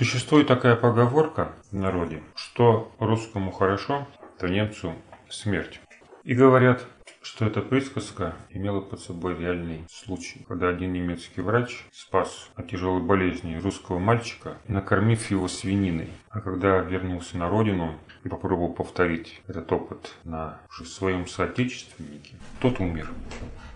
Существует 0.00 0.46
такая 0.46 0.76
поговорка 0.76 1.52
в 1.70 1.74
народе, 1.74 2.22
что 2.34 2.90
русскому 2.98 3.52
хорошо, 3.52 4.08
то 4.38 4.48
немцу 4.48 4.94
смерть. 5.28 5.78
И 6.24 6.32
говорят, 6.32 6.86
что 7.20 7.44
эта 7.44 7.60
присказка 7.60 8.34
имела 8.48 8.80
под 8.80 9.00
собой 9.00 9.36
реальный 9.36 9.84
случай, 9.90 10.42
когда 10.48 10.70
один 10.70 10.94
немецкий 10.94 11.42
врач 11.42 11.84
спас 11.92 12.48
от 12.54 12.70
тяжелой 12.70 13.02
болезни 13.02 13.60
русского 13.62 13.98
мальчика, 13.98 14.56
накормив 14.68 15.30
его 15.30 15.48
свининой. 15.48 16.08
А 16.30 16.40
когда 16.40 16.78
вернулся 16.78 17.36
на 17.36 17.50
родину 17.50 17.98
и 18.24 18.30
попробовал 18.30 18.72
повторить 18.72 19.42
этот 19.48 19.70
опыт 19.70 20.14
на 20.24 20.60
своем 20.82 21.26
соотечественнике, 21.26 22.36
тот 22.62 22.80
умер. 22.80 23.10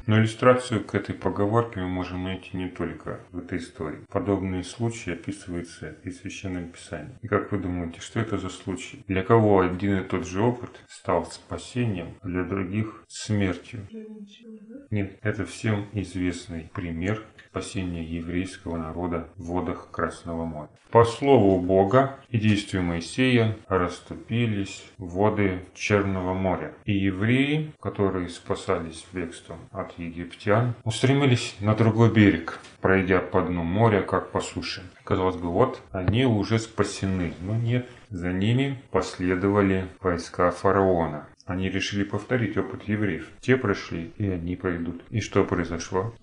Но 0.07 0.18
иллюстрацию 0.18 0.84
к 0.84 0.95
этой 0.95 1.14
поговорке 1.14 1.80
мы 1.80 1.89
можем 1.89 2.25
найти 2.25 2.57
не 2.57 2.68
только 2.68 3.20
в 3.32 3.39
этой 3.39 3.59
истории. 3.59 4.05
Подобные 4.09 4.62
случаи 4.62 5.12
описываются 5.12 5.96
и 6.05 6.11
в 6.11 6.14
Священном 6.14 6.69
Писании. 6.69 7.19
И 7.23 7.29
как 7.29 7.52
вы 7.52 7.59
думаете, 7.59 8.01
что 8.01 8.20
это 8.20 8.37
за 8.37 8.51
случай? 8.51 9.05
Для 9.09 9.23
кого 9.23 9.60
один 9.60 9.98
и 9.98 10.05
тот 10.05 10.27
же 10.27 10.43
опыт 10.43 10.70
стал 10.88 11.24
спасением, 11.27 12.16
а 12.20 12.29
для 12.29 12.45
других 12.45 13.02
смертью? 13.09 13.80
Нет, 14.91 15.19
это 15.23 15.46
всем 15.46 15.87
известный 15.93 16.71
пример 16.74 17.23
спасения 17.55 18.02
еврейского 18.02 18.77
народа 18.77 19.29
в 19.37 19.45
водах 19.45 19.91
Красного 19.93 20.45
моря. 20.45 20.71
По 20.91 21.05
слову 21.05 21.60
Бога 21.60 22.18
и 22.29 22.38
действию 22.38 22.82
Моисея 22.82 23.57
расступились 23.68 24.84
воды 24.98 25.60
Черного 25.74 26.34
моря. 26.34 26.74
И 26.84 26.93
евреи, 26.93 27.73
которые 27.80 28.29
спасались 28.29 29.05
бегством 29.12 29.59
от 29.71 29.94
египтян, 29.98 30.75
устремились 30.84 31.57
на 31.61 31.75
другой 31.75 32.12
берег, 32.12 32.61
пройдя 32.80 33.21
по 33.21 33.43
дну 33.43 33.62
моря, 33.62 34.02
как 34.02 34.30
по 34.30 34.41
суше. 34.41 34.83
Казалось 35.05 35.37
бы, 35.37 35.51
вот 35.51 35.80
они 35.93 36.27
уже 36.27 36.59
спасены. 36.59 37.35
Но 37.41 37.57
нет, 37.57 37.89
за 38.11 38.33
ними 38.33 38.83
последовали 38.91 39.88
войска 40.01 40.51
фараона. 40.51 41.27
Они 41.46 41.68
решили 41.68 42.05
повторить 42.05 42.57
опыт 42.57 42.85
евреев. 42.85 43.29
Те 43.41 43.57
прошли, 43.57 44.13
и 44.16 44.29
они 44.29 44.57
пройдут. 44.57 45.02
И 45.10 45.21
что 45.21 45.45
произошло? 45.45 46.15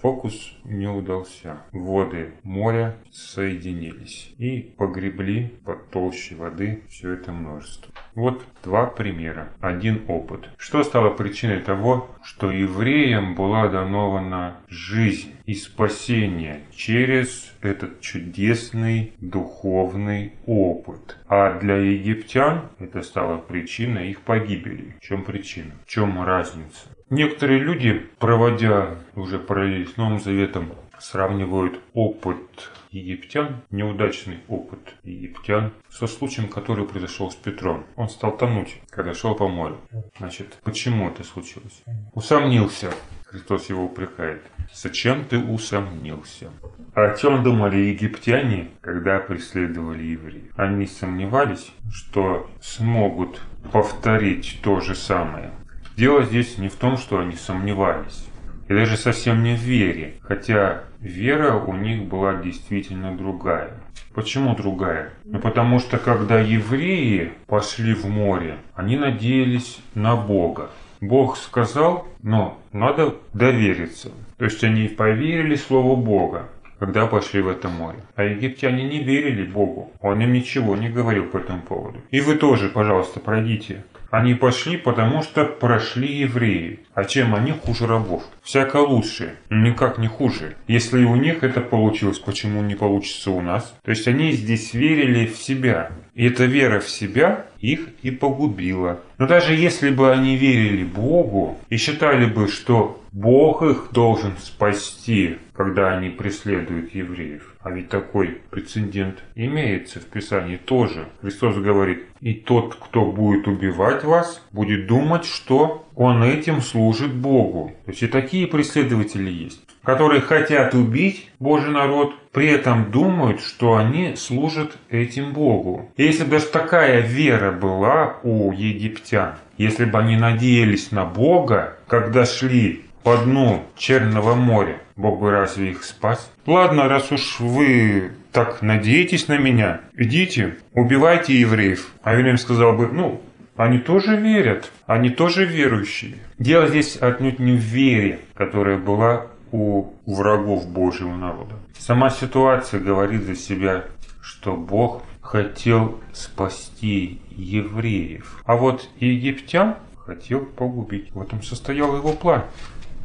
Фокус 0.00 0.52
не 0.64 0.86
удался. 0.88 1.62
Воды 1.72 2.32
моря 2.42 2.96
соединились 3.10 4.34
и 4.38 4.60
погребли 4.76 5.52
под 5.64 5.90
толщей 5.90 6.36
воды 6.36 6.82
все 6.88 7.12
это 7.12 7.32
множество. 7.32 7.92
Вот 8.14 8.42
два 8.62 8.86
примера, 8.86 9.48
один 9.60 10.02
опыт. 10.08 10.48
Что 10.56 10.82
стало 10.82 11.10
причиной 11.10 11.60
того, 11.60 12.08
что 12.22 12.50
евреям 12.50 13.34
была 13.34 13.68
данована 13.68 14.56
жизнь 14.68 15.32
и 15.44 15.54
спасение 15.54 16.62
через 16.74 17.52
этот 17.60 18.00
чудесный 18.00 19.12
духовный 19.20 20.32
опыт. 20.46 21.18
А 21.28 21.58
для 21.58 21.76
египтян 21.76 22.68
это 22.78 23.02
стало 23.02 23.38
причиной 23.38 24.10
их 24.10 24.22
погибели. 24.22 24.96
В 25.00 25.04
чем 25.04 25.24
причина? 25.24 25.72
В 25.84 25.88
чем 25.88 26.22
разница? 26.22 26.95
Некоторые 27.08 27.60
люди, 27.60 28.04
проводя 28.18 28.96
уже 29.14 29.38
параллель 29.38 29.86
с 29.86 29.96
Новым 29.96 30.18
Заветом, 30.18 30.72
сравнивают 30.98 31.78
опыт 31.94 32.72
египтян, 32.90 33.62
неудачный 33.70 34.40
опыт 34.48 34.80
египтян, 35.04 35.72
со 35.88 36.08
случаем, 36.08 36.48
который 36.48 36.84
произошел 36.84 37.30
с 37.30 37.36
Петром. 37.36 37.84
Он 37.94 38.08
стал 38.08 38.36
тонуть, 38.36 38.80
когда 38.90 39.14
шел 39.14 39.36
по 39.36 39.46
морю. 39.46 39.76
Значит, 40.18 40.58
почему 40.64 41.08
это 41.08 41.22
случилось? 41.22 41.84
Усомнился. 42.12 42.90
Христос 43.26 43.68
его 43.68 43.84
упрекает. 43.84 44.42
Зачем 44.72 45.24
ты 45.24 45.38
усомнился? 45.38 46.50
О 46.94 47.14
чем 47.16 47.44
думали 47.44 47.76
египтяне, 47.76 48.70
когда 48.80 49.20
преследовали 49.20 50.02
евреев? 50.02 50.52
Они 50.56 50.86
сомневались, 50.86 51.70
что 51.92 52.50
смогут 52.60 53.40
повторить 53.72 54.58
то 54.62 54.80
же 54.80 54.96
самое. 54.96 55.52
Дело 55.96 56.24
здесь 56.24 56.58
не 56.58 56.68
в 56.68 56.74
том, 56.74 56.98
что 56.98 57.18
они 57.20 57.36
сомневались, 57.36 58.28
и 58.68 58.74
даже 58.74 58.98
совсем 58.98 59.42
не 59.42 59.54
в 59.56 59.60
вере, 59.60 60.16
хотя 60.20 60.82
вера 61.00 61.54
у 61.54 61.72
них 61.72 62.04
была 62.04 62.34
действительно 62.34 63.16
другая. 63.16 63.70
Почему 64.14 64.54
другая? 64.54 65.14
Ну 65.24 65.38
потому 65.38 65.78
что 65.78 65.96
когда 65.96 66.38
евреи 66.38 67.32
пошли 67.46 67.94
в 67.94 68.04
море, 68.06 68.58
они 68.74 68.98
надеялись 68.98 69.78
на 69.94 70.16
Бога. 70.16 70.68
Бог 71.00 71.38
сказал, 71.38 72.06
но 72.22 72.58
надо 72.72 73.14
довериться. 73.32 74.10
То 74.36 74.44
есть 74.44 74.62
они 74.64 74.88
поверили 74.88 75.54
Слову 75.54 75.96
Бога, 75.96 76.50
когда 76.78 77.06
пошли 77.06 77.40
в 77.40 77.48
это 77.48 77.68
море. 77.70 78.00
А 78.16 78.24
египтяне 78.24 78.84
не 78.84 79.02
верили 79.02 79.46
Богу. 79.46 79.92
Он 80.00 80.20
им 80.20 80.34
ничего 80.34 80.76
не 80.76 80.90
говорил 80.90 81.24
по 81.24 81.38
этому 81.38 81.62
поводу. 81.62 82.00
И 82.10 82.20
вы 82.20 82.34
тоже, 82.34 82.68
пожалуйста, 82.68 83.20
пройдите 83.20 83.84
они 84.10 84.34
пошли, 84.34 84.76
потому 84.76 85.22
что 85.22 85.44
прошли 85.44 86.20
евреи. 86.20 86.80
А 86.94 87.04
чем 87.04 87.34
они 87.34 87.52
хуже 87.52 87.86
рабов? 87.86 88.22
Всяко 88.42 88.78
лучше, 88.78 89.36
никак 89.50 89.98
не 89.98 90.06
хуже. 90.06 90.56
Если 90.68 91.04
у 91.04 91.16
них 91.16 91.42
это 91.42 91.60
получилось, 91.60 92.18
почему 92.18 92.62
не 92.62 92.74
получится 92.74 93.30
у 93.30 93.40
нас? 93.40 93.76
То 93.84 93.90
есть 93.90 94.06
они 94.08 94.32
здесь 94.32 94.74
верили 94.74 95.26
в 95.26 95.36
себя. 95.36 95.90
И 96.14 96.26
эта 96.26 96.44
вера 96.44 96.80
в 96.80 96.88
себя 96.88 97.46
их 97.60 97.88
и 98.02 98.10
погубила. 98.10 99.00
Но 99.18 99.26
даже 99.26 99.54
если 99.54 99.90
бы 99.90 100.10
они 100.10 100.36
верили 100.36 100.84
Богу 100.84 101.58
и 101.68 101.76
считали 101.76 102.26
бы, 102.26 102.48
что 102.48 103.02
Бог 103.12 103.62
их 103.62 103.88
должен 103.92 104.32
спасти, 104.38 105.36
когда 105.56 105.96
они 105.96 106.10
преследуют 106.10 106.94
евреев. 106.94 107.54
А 107.60 107.70
ведь 107.70 107.88
такой 107.88 108.38
прецедент 108.50 109.22
имеется 109.34 110.00
в 110.00 110.04
Писании 110.04 110.56
тоже. 110.56 111.08
Христос 111.22 111.56
говорит, 111.56 112.04
и 112.20 112.34
тот, 112.34 112.76
кто 112.76 113.06
будет 113.06 113.48
убивать 113.48 114.04
вас, 114.04 114.42
будет 114.52 114.86
думать, 114.86 115.24
что 115.24 115.86
он 115.94 116.22
этим 116.22 116.60
служит 116.60 117.14
Богу. 117.14 117.72
То 117.84 117.90
есть 117.90 118.02
и 118.02 118.06
такие 118.06 118.46
преследователи 118.46 119.30
есть, 119.30 119.62
которые 119.82 120.20
хотят 120.20 120.74
убить 120.74 121.30
Божий 121.38 121.72
народ, 121.72 122.14
при 122.32 122.48
этом 122.48 122.90
думают, 122.90 123.40
что 123.40 123.76
они 123.76 124.14
служат 124.16 124.76
этим 124.90 125.32
Богу. 125.32 125.90
И 125.96 126.04
если 126.04 126.24
бы 126.24 126.32
даже 126.32 126.46
такая 126.46 127.00
вера 127.00 127.50
была 127.50 128.16
у 128.22 128.52
египтян, 128.52 129.36
если 129.56 129.86
бы 129.86 129.98
они 129.98 130.16
надеялись 130.16 130.92
на 130.92 131.06
Бога, 131.06 131.78
когда 131.86 132.26
шли 132.26 132.85
по 133.06 133.16
дну 133.18 133.62
Черного 133.76 134.34
моря, 134.34 134.80
Бог 134.96 135.20
бы 135.20 135.30
разве 135.30 135.70
их 135.70 135.84
спас? 135.84 136.28
Ладно, 136.44 136.88
раз 136.88 137.12
уж 137.12 137.38
вы 137.38 138.10
так 138.32 138.62
надеетесь 138.62 139.28
на 139.28 139.38
меня, 139.38 139.82
идите, 139.94 140.56
убивайте 140.72 141.32
евреев. 141.38 141.86
А 142.02 142.16
Вильям 142.16 142.36
сказал 142.36 142.72
бы, 142.72 142.88
ну, 142.88 143.20
они 143.54 143.78
тоже 143.78 144.16
верят, 144.16 144.72
они 144.86 145.10
тоже 145.10 145.44
верующие. 145.44 146.16
Дело 146.40 146.66
здесь 146.66 146.96
отнюдь 146.96 147.38
не 147.38 147.52
в 147.52 147.60
вере, 147.60 148.18
которая 148.34 148.76
была 148.76 149.28
у 149.52 149.92
врагов 150.04 150.68
Божьего 150.68 151.14
народа. 151.14 151.54
Сама 151.78 152.10
ситуация 152.10 152.80
говорит 152.80 153.22
за 153.22 153.36
себя, 153.36 153.84
что 154.20 154.56
Бог 154.56 155.04
хотел 155.20 156.00
спасти 156.12 157.20
евреев. 157.30 158.42
А 158.46 158.56
вот 158.56 158.88
египтян 158.98 159.76
хотел 160.06 160.40
погубить. 160.40 161.12
В 161.12 161.20
этом 161.20 161.42
состоял 161.42 161.96
его 161.96 162.12
план. 162.12 162.44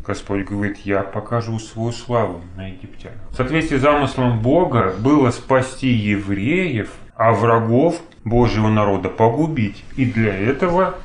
Господь 0.06 0.46
говорит, 0.46 0.78
я 0.80 1.04
покажу 1.04 1.60
свою 1.60 1.92
славу 1.92 2.42
на 2.56 2.70
египтян. 2.70 3.14
В 3.32 3.36
соответствии 3.36 3.78
с 3.78 3.82
замыслом 3.82 4.42
Бога 4.42 4.96
было 5.00 5.32
спасти 5.32 5.90
евреев, 5.90 6.92
а 7.16 7.34
врагов 7.34 8.02
Божьего 8.24 8.70
народа 8.70 9.10
погубить. 9.10 9.84
И 9.96 10.06
для 10.06 10.36
этого 10.36 10.96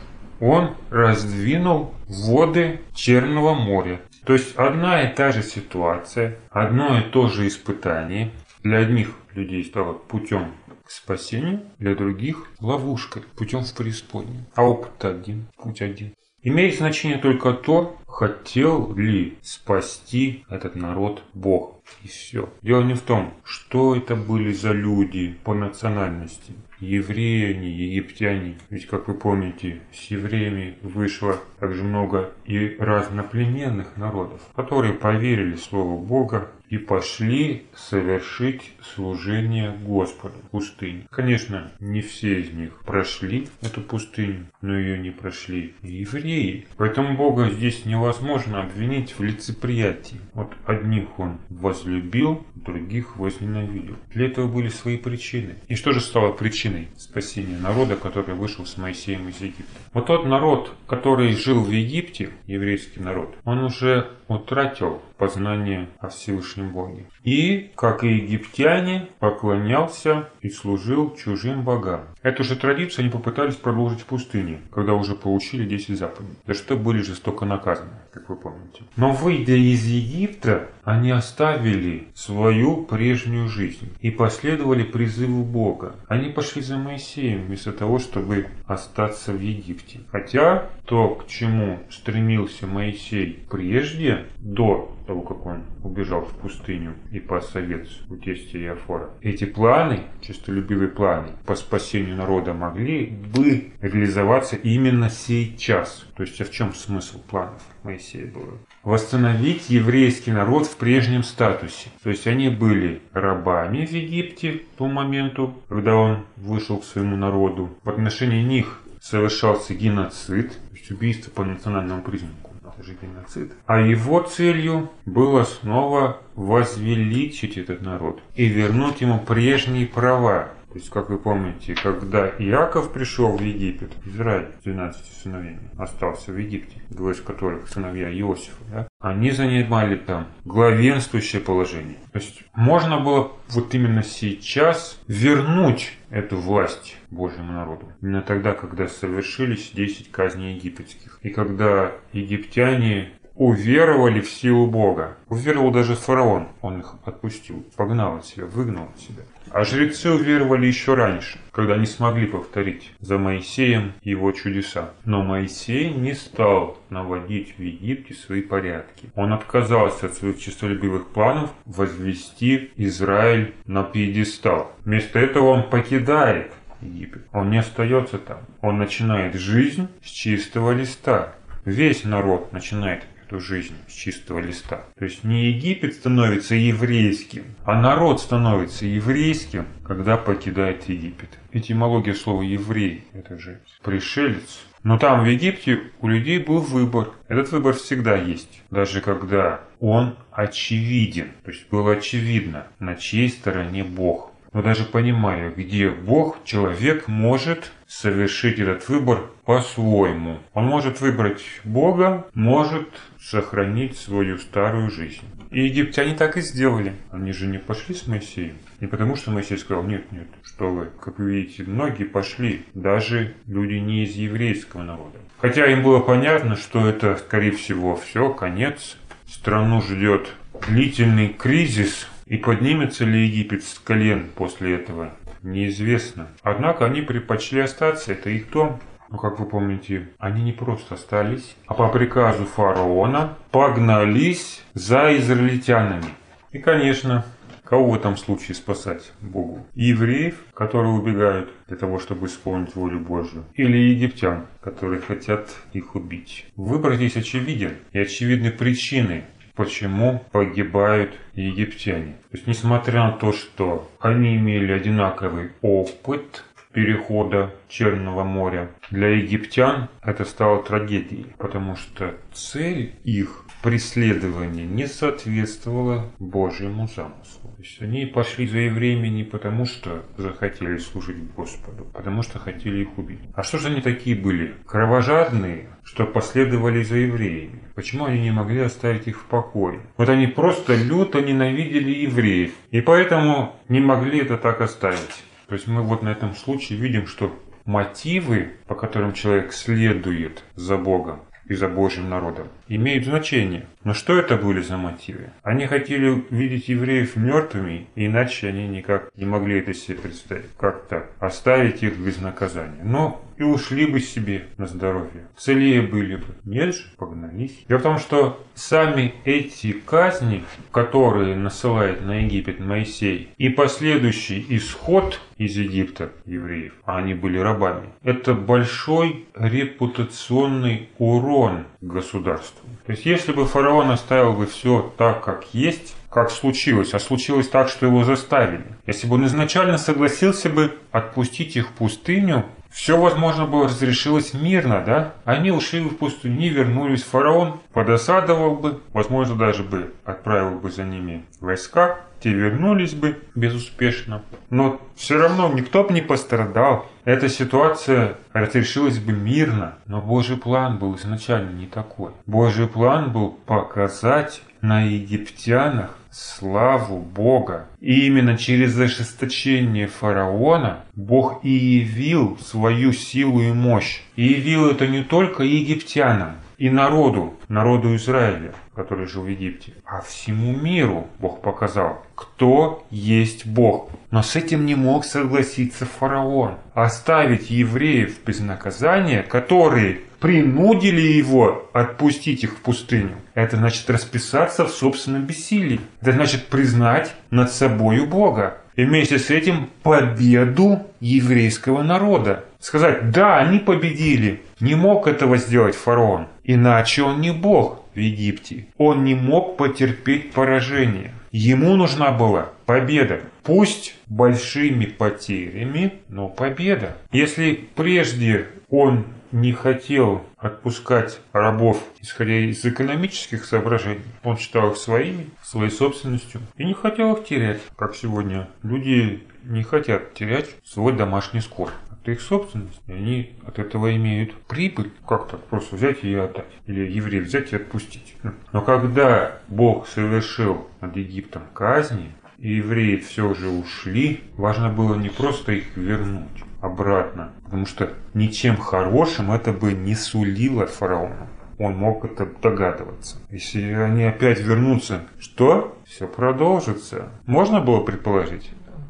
он 0.40 0.74
раздвинул 0.90 1.94
воды 2.08 2.80
Черного 2.94 3.54
моря. 3.54 4.00
То 4.24 4.32
есть 4.32 4.56
одна 4.56 5.02
и 5.02 5.14
та 5.14 5.32
же 5.32 5.42
ситуация, 5.42 6.36
одно 6.50 6.98
и 6.98 7.02
то 7.02 7.28
же 7.28 7.46
испытание 7.46 8.32
для 8.62 8.78
одних 8.78 9.10
людей 9.34 9.64
стало 9.64 9.92
путем 9.92 10.52
к 10.84 10.90
спасению, 10.90 11.62
для 11.78 11.94
других 11.94 12.48
ловушкой, 12.60 13.22
путем 13.36 13.64
в 13.64 13.74
преисподнюю. 13.74 14.46
А 14.54 14.64
опыт 14.64 15.04
один, 15.04 15.46
путь 15.56 15.82
один. 15.82 16.14
Имеет 16.42 16.76
значение 16.76 17.18
только 17.18 17.52
то, 17.52 17.96
хотел 18.16 18.94
ли 18.94 19.36
спасти 19.42 20.46
этот 20.48 20.74
народ 20.74 21.22
Бог. 21.34 21.82
И 22.02 22.08
все. 22.08 22.48
Дело 22.62 22.82
не 22.82 22.94
в 22.94 23.02
том, 23.02 23.34
что 23.44 23.94
это 23.94 24.16
были 24.16 24.52
за 24.52 24.72
люди 24.72 25.36
по 25.44 25.52
национальности. 25.52 26.54
Евреи 26.80 27.54
они, 27.54 27.70
египтяне. 27.70 28.58
Ведь, 28.70 28.86
как 28.86 29.08
вы 29.08 29.14
помните, 29.14 29.82
с 29.92 30.10
евреями 30.10 30.78
вышло 30.82 31.38
также 31.60 31.84
много 31.84 32.32
и 32.46 32.76
разноплеменных 32.78 33.96
народов, 33.98 34.40
которые 34.54 34.94
поверили 34.94 35.56
Слову 35.56 35.98
Бога 35.98 36.48
и 36.68 36.78
пошли 36.78 37.66
совершить 37.74 38.72
служение 38.94 39.76
Господу 39.82 40.34
в 40.46 40.50
пустыне. 40.50 41.06
Конечно, 41.10 41.70
не 41.80 42.00
все 42.00 42.40
из 42.40 42.52
них 42.52 42.80
прошли 42.84 43.48
эту 43.62 43.80
пустыню, 43.80 44.46
но 44.60 44.76
ее 44.78 44.98
не 44.98 45.10
прошли 45.10 45.74
евреи. 45.82 46.66
Поэтому 46.76 47.16
Бога 47.16 47.50
здесь 47.50 47.84
невозможно 47.84 48.62
обвинить 48.62 49.18
в 49.18 49.22
лицеприятии. 49.22 50.20
Вот 50.34 50.52
одних 50.66 51.18
он 51.18 51.38
возлюбил, 51.48 52.44
других 52.54 53.16
возненавидел. 53.16 53.96
Для 54.12 54.26
этого 54.26 54.48
были 54.48 54.68
свои 54.68 54.96
причины. 54.96 55.56
И 55.68 55.76
что 55.76 55.92
же 55.92 56.00
стало 56.00 56.32
причиной 56.32 56.88
спасения 56.96 57.58
народа, 57.58 57.96
который 57.96 58.34
вышел 58.34 58.66
с 58.66 58.76
Моисеем 58.76 59.28
из 59.28 59.40
Египта? 59.40 59.80
Вот 59.92 60.06
тот 60.06 60.26
народ, 60.26 60.72
который 60.86 61.32
жил 61.34 61.62
в 61.62 61.70
Египте, 61.70 62.30
еврейский 62.46 63.00
народ, 63.00 63.36
он 63.44 63.64
уже 63.64 64.10
утратил 64.28 65.00
познание 65.18 65.88
о 65.98 66.08
Всевышнем 66.08 66.55
Боге. 66.64 67.06
И, 67.24 67.70
как 67.76 68.04
и 68.04 68.08
египтяне, 68.08 69.08
поклонялся 69.18 70.28
и 70.40 70.50
служил 70.50 71.14
чужим 71.14 71.62
богам. 71.62 72.02
Эту 72.22 72.44
же 72.44 72.56
традицию 72.56 73.04
они 73.04 73.10
попытались 73.10 73.56
продолжить 73.56 74.00
в 74.00 74.06
пустыне, 74.06 74.60
когда 74.72 74.94
уже 74.94 75.14
получили 75.14 75.68
10 75.68 75.98
заповедей, 75.98 76.36
за 76.46 76.54
что 76.54 76.76
были 76.76 77.02
жестоко 77.02 77.44
наказаны, 77.44 77.92
как 78.16 78.30
вы 78.30 78.36
помните. 78.36 78.82
Но 78.96 79.12
выйдя 79.12 79.54
из 79.54 79.84
Египта, 79.84 80.68
они 80.84 81.10
оставили 81.10 82.08
свою 82.14 82.84
прежнюю 82.84 83.48
жизнь 83.48 83.92
и 84.00 84.10
последовали 84.10 84.84
призыву 84.84 85.44
Бога. 85.44 85.96
Они 86.08 86.30
пошли 86.30 86.62
за 86.62 86.78
Моисеем 86.78 87.46
вместо 87.46 87.72
того, 87.72 87.98
чтобы 87.98 88.46
остаться 88.66 89.32
в 89.32 89.40
Египте. 89.40 90.00
Хотя 90.10 90.70
то, 90.86 91.16
к 91.16 91.26
чему 91.26 91.80
стремился 91.90 92.66
Моисей 92.66 93.44
прежде, 93.50 94.26
до 94.38 94.96
того, 95.06 95.22
как 95.22 95.46
он 95.46 95.62
убежал 95.82 96.22
в 96.22 96.34
пустыню 96.34 96.94
и 97.12 97.20
пас 97.20 97.54
овец 97.54 97.88
у 98.10 98.16
тестя 98.16 98.58
Иофора. 98.58 99.10
Эти 99.20 99.44
планы, 99.44 100.00
честолюбивые 100.20 100.88
планы 100.88 101.28
по 101.46 101.54
спасению 101.54 102.16
народа 102.16 102.52
могли 102.52 103.06
бы 103.06 103.72
реализоваться 103.80 104.56
именно 104.56 105.08
сейчас. 105.10 106.06
То 106.16 106.22
есть, 106.22 106.40
а 106.40 106.44
в 106.44 106.50
чем 106.50 106.74
смысл 106.74 107.20
планов 107.28 107.62
Моисея 107.82 108.05
было? 108.14 108.58
Восстановить 108.82 109.68
еврейский 109.68 110.32
народ 110.32 110.66
в 110.66 110.76
прежнем 110.76 111.22
статусе. 111.22 111.88
То 112.02 112.10
есть, 112.10 112.26
они 112.26 112.48
были 112.48 113.00
рабами 113.12 113.84
в 113.84 113.90
Египте 113.90 114.52
к 114.52 114.76
тому 114.78 114.92
моменту, 114.92 115.54
когда 115.68 115.96
он 115.96 116.24
вышел 116.36 116.78
к 116.78 116.84
своему 116.84 117.16
народу. 117.16 117.70
В 117.82 117.90
отношении 117.90 118.42
них 118.42 118.80
совершался 119.00 119.74
геноцид, 119.74 120.50
то 120.50 120.76
есть 120.76 120.90
убийство 120.90 121.30
по 121.30 121.44
национальному 121.44 122.02
признаку 122.02 122.46
это 122.76 122.86
же 122.86 122.96
геноцид. 123.00 123.52
А 123.66 123.80
его 123.80 124.20
целью 124.20 124.90
было 125.04 125.44
снова 125.44 126.20
возвеличить 126.34 127.56
этот 127.56 127.82
народ 127.82 128.20
и 128.34 128.46
вернуть 128.46 129.00
ему 129.00 129.18
прежние 129.18 129.86
права. 129.86 130.50
То 130.76 130.80
есть, 130.80 130.90
как 130.90 131.08
вы 131.08 131.16
помните, 131.16 131.74
когда 131.74 132.28
Иаков 132.38 132.92
пришел 132.92 133.34
в 133.34 133.40
Египет, 133.40 133.92
Израиль 134.04 134.48
с 134.60 134.64
12 134.64 135.06
сыновьями 135.22 135.70
остался 135.78 136.32
в 136.32 136.36
Египте, 136.36 136.82
двое 136.90 137.14
из 137.14 137.22
которых 137.22 137.66
сыновья 137.68 138.12
Иосифа, 138.12 138.62
да, 138.70 138.88
они 139.00 139.30
занимали 139.30 139.96
там 139.96 140.26
главенствующее 140.44 141.40
положение. 141.40 141.96
То 142.12 142.18
есть, 142.18 142.42
можно 142.52 143.00
было 143.00 143.32
вот 143.48 143.74
именно 143.74 144.02
сейчас 144.02 145.00
вернуть 145.08 145.94
эту 146.10 146.36
власть 146.36 146.98
Божьему 147.10 147.54
народу. 147.54 147.90
Именно 148.02 148.20
тогда, 148.20 148.52
когда 148.52 148.86
совершились 148.86 149.70
10 149.72 150.10
казней 150.10 150.56
египетских. 150.56 151.20
И 151.22 151.30
когда 151.30 151.92
египтяне 152.12 153.12
уверовали 153.36 154.20
в 154.20 154.30
силу 154.30 154.66
Бога. 154.66 155.16
Уверовал 155.28 155.70
даже 155.70 155.94
фараон. 155.94 156.48
Он 156.62 156.80
их 156.80 156.94
отпустил, 157.04 157.64
погнал 157.76 158.16
от 158.16 158.26
себя, 158.26 158.46
выгнал 158.46 158.88
от 158.94 159.00
себя. 159.00 159.22
А 159.50 159.64
жрецы 159.64 160.10
уверовали 160.10 160.66
еще 160.66 160.94
раньше, 160.94 161.38
когда 161.52 161.76
не 161.76 161.86
смогли 161.86 162.26
повторить 162.26 162.92
за 163.00 163.16
Моисеем 163.16 163.92
его 164.02 164.32
чудеса. 164.32 164.90
Но 165.04 165.22
Моисей 165.22 165.92
не 165.94 166.14
стал 166.14 166.78
наводить 166.90 167.56
в 167.56 167.62
Египте 167.62 168.14
свои 168.14 168.42
порядки. 168.42 169.10
Он 169.14 169.32
отказался 169.32 170.06
от 170.06 170.14
своих 170.14 170.40
честолюбивых 170.40 171.08
планов 171.08 171.52
возвести 171.64 172.72
Израиль 172.76 173.54
на 173.66 173.84
пьедестал. 173.84 174.72
Вместо 174.84 175.18
этого 175.18 175.46
он 175.46 175.70
покидает 175.70 176.52
Египет. 176.80 177.22
Он 177.32 177.50
не 177.50 177.58
остается 177.58 178.18
там. 178.18 178.38
Он 178.60 178.78
начинает 178.78 179.34
жизнь 179.34 179.88
с 180.02 180.08
чистого 180.08 180.72
листа. 180.72 181.34
Весь 181.64 182.04
народ 182.04 182.52
начинает 182.52 183.04
эту 183.26 183.40
жизнь 183.40 183.74
с 183.88 183.92
чистого 183.92 184.38
листа. 184.38 184.84
То 184.98 185.04
есть 185.04 185.24
не 185.24 185.50
Египет 185.50 185.94
становится 185.94 186.54
еврейским, 186.54 187.44
а 187.64 187.80
народ 187.80 188.20
становится 188.20 188.86
еврейским, 188.86 189.66
когда 189.84 190.16
покидает 190.16 190.88
Египет. 190.88 191.30
Этимология 191.52 192.14
слова 192.14 192.42
«еврей»– 192.42 193.04
это 193.12 193.38
же 193.38 193.60
пришелец. 193.82 194.60
Но 194.82 194.98
там, 194.98 195.24
в 195.24 195.26
Египте, 195.26 195.80
у 196.00 196.06
людей 196.06 196.38
был 196.38 196.60
выбор. 196.60 197.10
Этот 197.26 197.50
выбор 197.50 197.74
всегда 197.74 198.16
есть. 198.16 198.62
Даже 198.70 199.00
когда 199.00 199.62
он 199.80 200.16
очевиден. 200.30 201.32
То 201.44 201.50
есть 201.50 201.68
было 201.70 201.92
очевидно, 201.92 202.68
на 202.78 202.94
чьей 202.94 203.28
стороне 203.30 203.82
Бог. 203.82 204.30
Но 204.56 204.62
даже 204.62 204.84
понимая, 204.84 205.50
где 205.50 205.90
Бог, 205.90 206.42
человек 206.44 207.08
может 207.08 207.72
совершить 207.86 208.58
этот 208.58 208.88
выбор 208.88 209.30
по-своему. 209.44 210.38
Он 210.54 210.64
может 210.64 211.02
выбрать 211.02 211.42
Бога, 211.62 212.26
может 212.32 212.88
сохранить 213.20 213.98
свою 213.98 214.38
старую 214.38 214.90
жизнь. 214.90 215.26
И 215.50 215.66
египтяне 215.66 216.14
так 216.14 216.38
и 216.38 216.40
сделали. 216.40 216.94
Они 217.10 217.32
же 217.32 217.46
не 217.46 217.58
пошли 217.58 217.94
с 217.94 218.06
Моисеем. 218.06 218.56
Не 218.80 218.86
потому, 218.86 219.16
что 219.16 219.30
Моисей 219.30 219.58
сказал, 219.58 219.82
нет, 219.82 220.10
нет, 220.10 220.28
что 220.42 220.72
вы. 220.72 220.88
Как 221.04 221.18
вы 221.18 221.32
видите, 221.32 221.64
многие 221.64 222.04
пошли, 222.04 222.64
даже 222.72 223.34
люди 223.46 223.74
не 223.74 224.04
из 224.04 224.14
еврейского 224.14 224.84
народа. 224.84 225.18
Хотя 225.38 225.66
им 225.66 225.82
было 225.82 226.00
понятно, 226.00 226.56
что 226.56 226.88
это, 226.88 227.18
скорее 227.18 227.50
всего, 227.50 227.94
все, 227.94 228.32
конец. 228.32 228.96
Страну 229.28 229.82
ждет 229.82 230.32
длительный 230.66 231.28
кризис, 231.28 232.08
и 232.26 232.36
поднимется 232.36 233.04
ли 233.04 233.26
Египет 233.26 233.64
с 233.64 233.78
колен 233.78 234.26
после 234.34 234.74
этого, 234.74 235.12
неизвестно. 235.42 236.28
Однако 236.42 236.84
они 236.84 237.02
предпочли 237.02 237.60
остаться, 237.60 238.12
это 238.12 238.30
их 238.30 238.50
дом. 238.50 238.80
Но, 239.08 239.18
как 239.18 239.38
вы 239.38 239.46
помните, 239.46 240.08
они 240.18 240.42
не 240.42 240.52
просто 240.52 240.94
остались, 240.94 241.56
а 241.66 241.74
по 241.74 241.88
приказу 241.88 242.44
фараона 242.44 243.34
погнались 243.52 244.64
за 244.74 245.16
израильтянами. 245.16 246.06
И, 246.50 246.58
конечно, 246.58 247.24
Кого 247.66 247.90
в 247.90 247.96
этом 247.96 248.16
случае 248.16 248.54
спасать 248.54 249.10
Богу? 249.20 249.66
Евреев, 249.74 250.36
которые 250.54 250.92
убегают 250.92 251.50
для 251.66 251.76
того, 251.76 251.98
чтобы 251.98 252.28
исполнить 252.28 252.76
волю 252.76 253.00
Божью? 253.00 253.44
Или 253.54 253.76
египтян, 253.76 254.46
которые 254.60 255.00
хотят 255.00 255.50
их 255.72 255.96
убить? 255.96 256.46
Выбор 256.54 256.94
здесь 256.94 257.16
очевиден 257.16 257.72
и 257.90 257.98
очевидны 257.98 258.52
причины, 258.52 259.24
почему 259.56 260.22
погибают 260.30 261.18
египтяне. 261.34 262.12
То 262.30 262.36
есть, 262.36 262.46
несмотря 262.46 263.04
на 263.04 263.12
то, 263.12 263.32
что 263.32 263.90
они 263.98 264.36
имели 264.36 264.72
одинаковый 264.72 265.50
опыт 265.62 266.44
перехода 266.72 267.54
Черного 267.68 268.22
моря, 268.22 268.70
для 268.90 269.08
египтян 269.08 269.88
это 270.02 270.26
стало 270.26 270.62
трагедией, 270.62 271.26
потому 271.38 271.74
что 271.74 272.14
цель 272.34 272.94
их 273.02 273.45
преследования 273.66 274.64
не 274.64 274.86
соответствовала 274.86 276.12
Божьему 276.20 276.86
замыслу. 276.86 277.50
То 277.56 277.62
есть 277.62 277.82
они 277.82 278.06
пошли 278.06 278.46
за 278.46 278.58
евреями 278.58 279.08
не 279.08 279.24
потому, 279.24 279.66
что 279.66 280.04
захотели 280.16 280.78
служить 280.78 281.16
Господу, 281.34 281.84
потому 281.92 282.22
что 282.22 282.38
хотели 282.38 282.82
их 282.82 282.96
убить. 282.96 283.18
А 283.34 283.42
что 283.42 283.58
же 283.58 283.66
они 283.66 283.80
такие 283.80 284.14
были? 284.14 284.54
Кровожадные, 284.66 285.66
что 285.82 286.06
последовали 286.06 286.84
за 286.84 286.98
евреями. 286.98 287.58
Почему 287.74 288.04
они 288.04 288.20
не 288.20 288.30
могли 288.30 288.60
оставить 288.60 289.08
их 289.08 289.18
в 289.18 289.24
покое? 289.24 289.80
Вот 289.96 290.08
они 290.08 290.28
просто 290.28 290.76
люто 290.76 291.20
ненавидели 291.20 291.90
евреев, 291.90 292.52
и 292.70 292.80
поэтому 292.80 293.56
не 293.68 293.80
могли 293.80 294.20
это 294.20 294.38
так 294.38 294.60
оставить. 294.60 295.24
То 295.48 295.54
есть 295.56 295.66
мы 295.66 295.82
вот 295.82 296.02
на 296.02 296.10
этом 296.10 296.36
случае 296.36 296.78
видим, 296.78 297.08
что 297.08 297.36
мотивы, 297.64 298.52
по 298.68 298.76
которым 298.76 299.12
человек 299.12 299.52
следует 299.52 300.44
за 300.54 300.76
Богом, 300.76 301.22
и 301.48 301.54
за 301.54 301.68
Божьим 301.68 302.10
народом, 302.10 302.48
имеют 302.68 303.04
значение. 303.04 303.66
Но 303.84 303.94
что 303.94 304.18
это 304.18 304.36
были 304.36 304.60
за 304.60 304.76
мотивы? 304.76 305.30
Они 305.42 305.66
хотели 305.66 306.24
видеть 306.30 306.68
евреев 306.68 307.16
мертвыми, 307.16 307.86
иначе 307.94 308.48
они 308.48 308.66
никак 308.66 309.10
не 309.16 309.24
могли 309.24 309.60
это 309.60 309.74
себе 309.74 309.96
представить. 309.98 310.50
Как-то 310.58 311.06
оставить 311.20 311.82
их 311.82 311.96
без 311.98 312.20
наказания. 312.20 312.82
Но 312.82 313.22
и 313.36 313.42
ушли 313.42 313.86
бы 313.86 314.00
себе 314.00 314.46
на 314.56 314.66
здоровье. 314.66 315.28
Целее 315.36 315.82
были 315.82 316.16
бы. 316.16 316.34
Нет 316.44 316.74
же, 316.74 316.82
погнались. 316.96 317.64
Дело 317.68 317.78
в 317.78 317.82
том, 317.82 317.98
что 317.98 318.44
сами 318.54 319.14
эти 319.24 319.72
казни, 319.72 320.44
которые 320.70 321.36
насылает 321.36 322.04
на 322.04 322.22
Египет 322.22 322.60
Моисей, 322.60 323.30
и 323.36 323.48
последующий 323.48 324.44
исход 324.48 325.20
из 325.36 325.56
Египта 325.56 326.12
евреев, 326.24 326.72
а 326.84 326.98
они 326.98 327.14
были 327.14 327.38
рабами, 327.38 327.90
это 328.02 328.34
большой 328.34 329.26
репутационный 329.34 330.88
урон 330.98 331.66
государству. 331.80 332.55
То 332.86 332.92
есть, 332.92 333.04
если 333.04 333.32
бы 333.32 333.46
фараон 333.46 333.90
оставил 333.90 334.32
бы 334.32 334.46
все 334.46 334.92
так, 334.96 335.24
как 335.24 335.46
есть, 335.52 335.96
как 336.08 336.30
случилось, 336.30 336.94
а 336.94 336.98
случилось 336.98 337.48
так, 337.48 337.68
что 337.68 337.86
его 337.86 338.04
заставили. 338.04 338.64
Если 338.86 339.06
бы 339.06 339.16
он 339.16 339.26
изначально 339.26 339.76
согласился 339.76 340.48
бы 340.48 340.76
отпустить 340.92 341.56
их 341.56 341.68
в 341.68 341.72
пустыню, 341.72 342.46
все, 342.70 342.98
возможно, 342.98 343.46
было 343.46 343.64
разрешилось 343.64 344.34
мирно, 344.34 344.82
да? 344.84 345.14
Они 345.24 345.50
ушли 345.50 345.80
в 345.80 345.96
пустыню, 345.96 346.36
не 346.36 346.50
вернулись. 346.50 347.02
Фараон 347.02 347.60
подосадовал 347.72 348.56
бы, 348.56 348.80
возможно, 348.92 349.34
даже 349.34 349.62
бы 349.62 349.94
отправил 350.04 350.58
бы 350.58 350.70
за 350.70 350.84
ними 350.84 351.24
войска. 351.40 352.00
Те 352.20 352.30
вернулись 352.30 352.94
бы 352.94 353.18
безуспешно. 353.34 354.22
Но 354.50 354.80
все 354.94 355.18
равно 355.18 355.52
никто 355.52 355.84
бы 355.84 355.92
не 355.92 356.00
пострадал. 356.00 356.86
Эта 357.04 357.28
ситуация 357.28 358.16
разрешилась 358.32 358.98
бы 358.98 359.12
мирно. 359.12 359.74
Но 359.86 360.00
Божий 360.00 360.36
план 360.36 360.78
был 360.78 360.96
изначально 360.96 361.50
не 361.50 361.66
такой. 361.66 362.12
Божий 362.26 362.66
план 362.66 363.12
был 363.12 363.30
показать 363.30 364.42
на 364.60 364.82
египтянах 364.82 365.96
славу 366.10 367.00
Бога. 367.00 367.66
И 367.80 368.06
именно 368.06 368.38
через 368.38 368.78
ожесточение 368.78 369.86
фараона 369.86 370.80
Бог 370.94 371.44
и 371.44 371.50
явил 371.50 372.38
свою 372.38 372.92
силу 372.92 373.42
и 373.42 373.52
мощь. 373.52 374.00
И 374.16 374.24
явил 374.24 374.70
это 374.70 374.86
не 374.86 375.02
только 375.02 375.42
египтянам, 375.42 376.36
и 376.58 376.70
народу, 376.70 377.34
народу 377.48 377.94
Израиля, 377.96 378.52
который 378.74 379.06
жил 379.06 379.22
в 379.22 379.28
Египте, 379.28 379.74
а 379.84 380.00
всему 380.00 380.54
миру 380.54 381.06
Бог 381.18 381.42
показал, 381.42 382.02
кто 382.14 382.84
есть 382.90 383.46
Бог. 383.46 383.90
Но 384.10 384.22
с 384.22 384.36
этим 384.36 384.64
не 384.64 384.74
мог 384.74 385.04
согласиться 385.04 385.84
фараон. 385.84 386.54
Оставить 386.74 387.50
евреев 387.50 388.16
без 388.24 388.40
наказания, 388.40 389.22
которые 389.22 390.00
принудили 390.20 391.00
его 391.00 391.68
отпустить 391.72 392.44
их 392.44 392.52
в 392.52 392.60
пустыню. 392.60 393.16
Это 393.34 393.56
значит 393.56 393.88
расписаться 393.90 394.64
в 394.64 394.70
собственном 394.70 395.24
бессилии. 395.24 395.80
Это 396.00 396.12
значит 396.12 396.46
признать 396.46 397.14
над 397.30 397.52
собою 397.52 398.06
Бога. 398.06 398.58
И 398.76 398.84
вместе 398.84 399.18
с 399.18 399.30
этим 399.30 399.68
победу 399.82 400.86
еврейского 401.00 401.82
народа. 401.82 402.44
Сказать, 402.60 403.10
да, 403.10 403.38
они 403.38 403.58
победили. 403.58 404.42
Не 404.60 404.74
мог 404.74 405.06
этого 405.06 405.36
сделать 405.36 405.74
фараон. 405.74 406.28
Иначе 406.44 407.02
он 407.02 407.20
не 407.20 407.32
бог 407.32 407.82
в 407.94 407.98
Египте. 407.98 408.66
Он 408.78 409.04
не 409.04 409.14
мог 409.14 409.56
потерпеть 409.56 410.32
поражение. 410.32 411.12
Ему 411.30 411.76
нужна 411.76 412.12
была 412.12 412.50
победа. 412.64 413.20
Пусть 413.42 413.94
большими 414.06 414.86
потерями, 414.86 415.94
но 416.08 416.28
победа. 416.28 416.96
Если 417.12 417.68
прежде 417.74 418.46
он 418.70 419.04
не 419.32 419.52
хотел 419.52 420.24
отпускать 420.38 421.20
рабов, 421.32 421.82
исходя 422.00 422.36
из 422.36 422.64
экономических 422.64 423.44
соображений. 423.44 424.00
Он 424.22 424.38
считал 424.38 424.70
их 424.70 424.76
своими, 424.76 425.28
своей 425.42 425.70
собственностью 425.70 426.40
и 426.56 426.64
не 426.64 426.74
хотел 426.74 427.14
их 427.14 427.24
терять, 427.24 427.60
как 427.76 427.94
сегодня. 427.94 428.48
Люди 428.62 429.24
не 429.44 429.62
хотят 429.62 430.14
терять 430.14 430.48
свой 430.64 430.92
домашний 430.92 431.40
скот. 431.40 431.72
Это 432.06 432.12
их 432.12 432.20
собственность, 432.20 432.80
и 432.86 432.92
они 432.92 433.32
от 433.44 433.58
этого 433.58 433.92
имеют 433.96 434.32
прибыль. 434.46 434.92
Как 435.08 435.26
так 435.26 435.42
просто 435.46 435.74
взять 435.74 436.04
и 436.04 436.14
отдать? 436.14 436.46
Или 436.66 436.88
евреев 436.88 437.24
взять 437.24 437.52
и 437.52 437.56
отпустить? 437.56 438.16
Но 438.52 438.62
когда 438.62 439.40
Бог 439.48 439.88
совершил 439.88 440.68
над 440.80 440.96
Египтом 440.96 441.42
казни, 441.52 442.12
и 442.38 442.58
евреи 442.58 442.98
все 442.98 443.34
же 443.34 443.48
ушли, 443.48 444.20
важно 444.36 444.68
было 444.68 444.94
не 444.94 445.08
просто 445.08 445.50
их 445.50 445.76
вернуть, 445.76 446.44
обратно. 446.60 447.32
Потому 447.42 447.66
что 447.66 447.92
ничем 448.14 448.56
хорошим 448.56 449.32
это 449.32 449.52
бы 449.52 449.72
не 449.72 449.96
сулило 449.96 450.68
фараону. 450.68 451.26
Он 451.58 451.74
мог 451.74 452.04
это 452.04 452.28
догадываться. 452.40 453.16
Если 453.30 453.72
они 453.72 454.04
опять 454.04 454.38
вернутся, 454.38 455.02
что? 455.18 455.76
Все 455.84 456.06
продолжится. 456.06 457.08
Можно 457.26 457.60
было 457.60 457.80
предположить. 457.80 458.48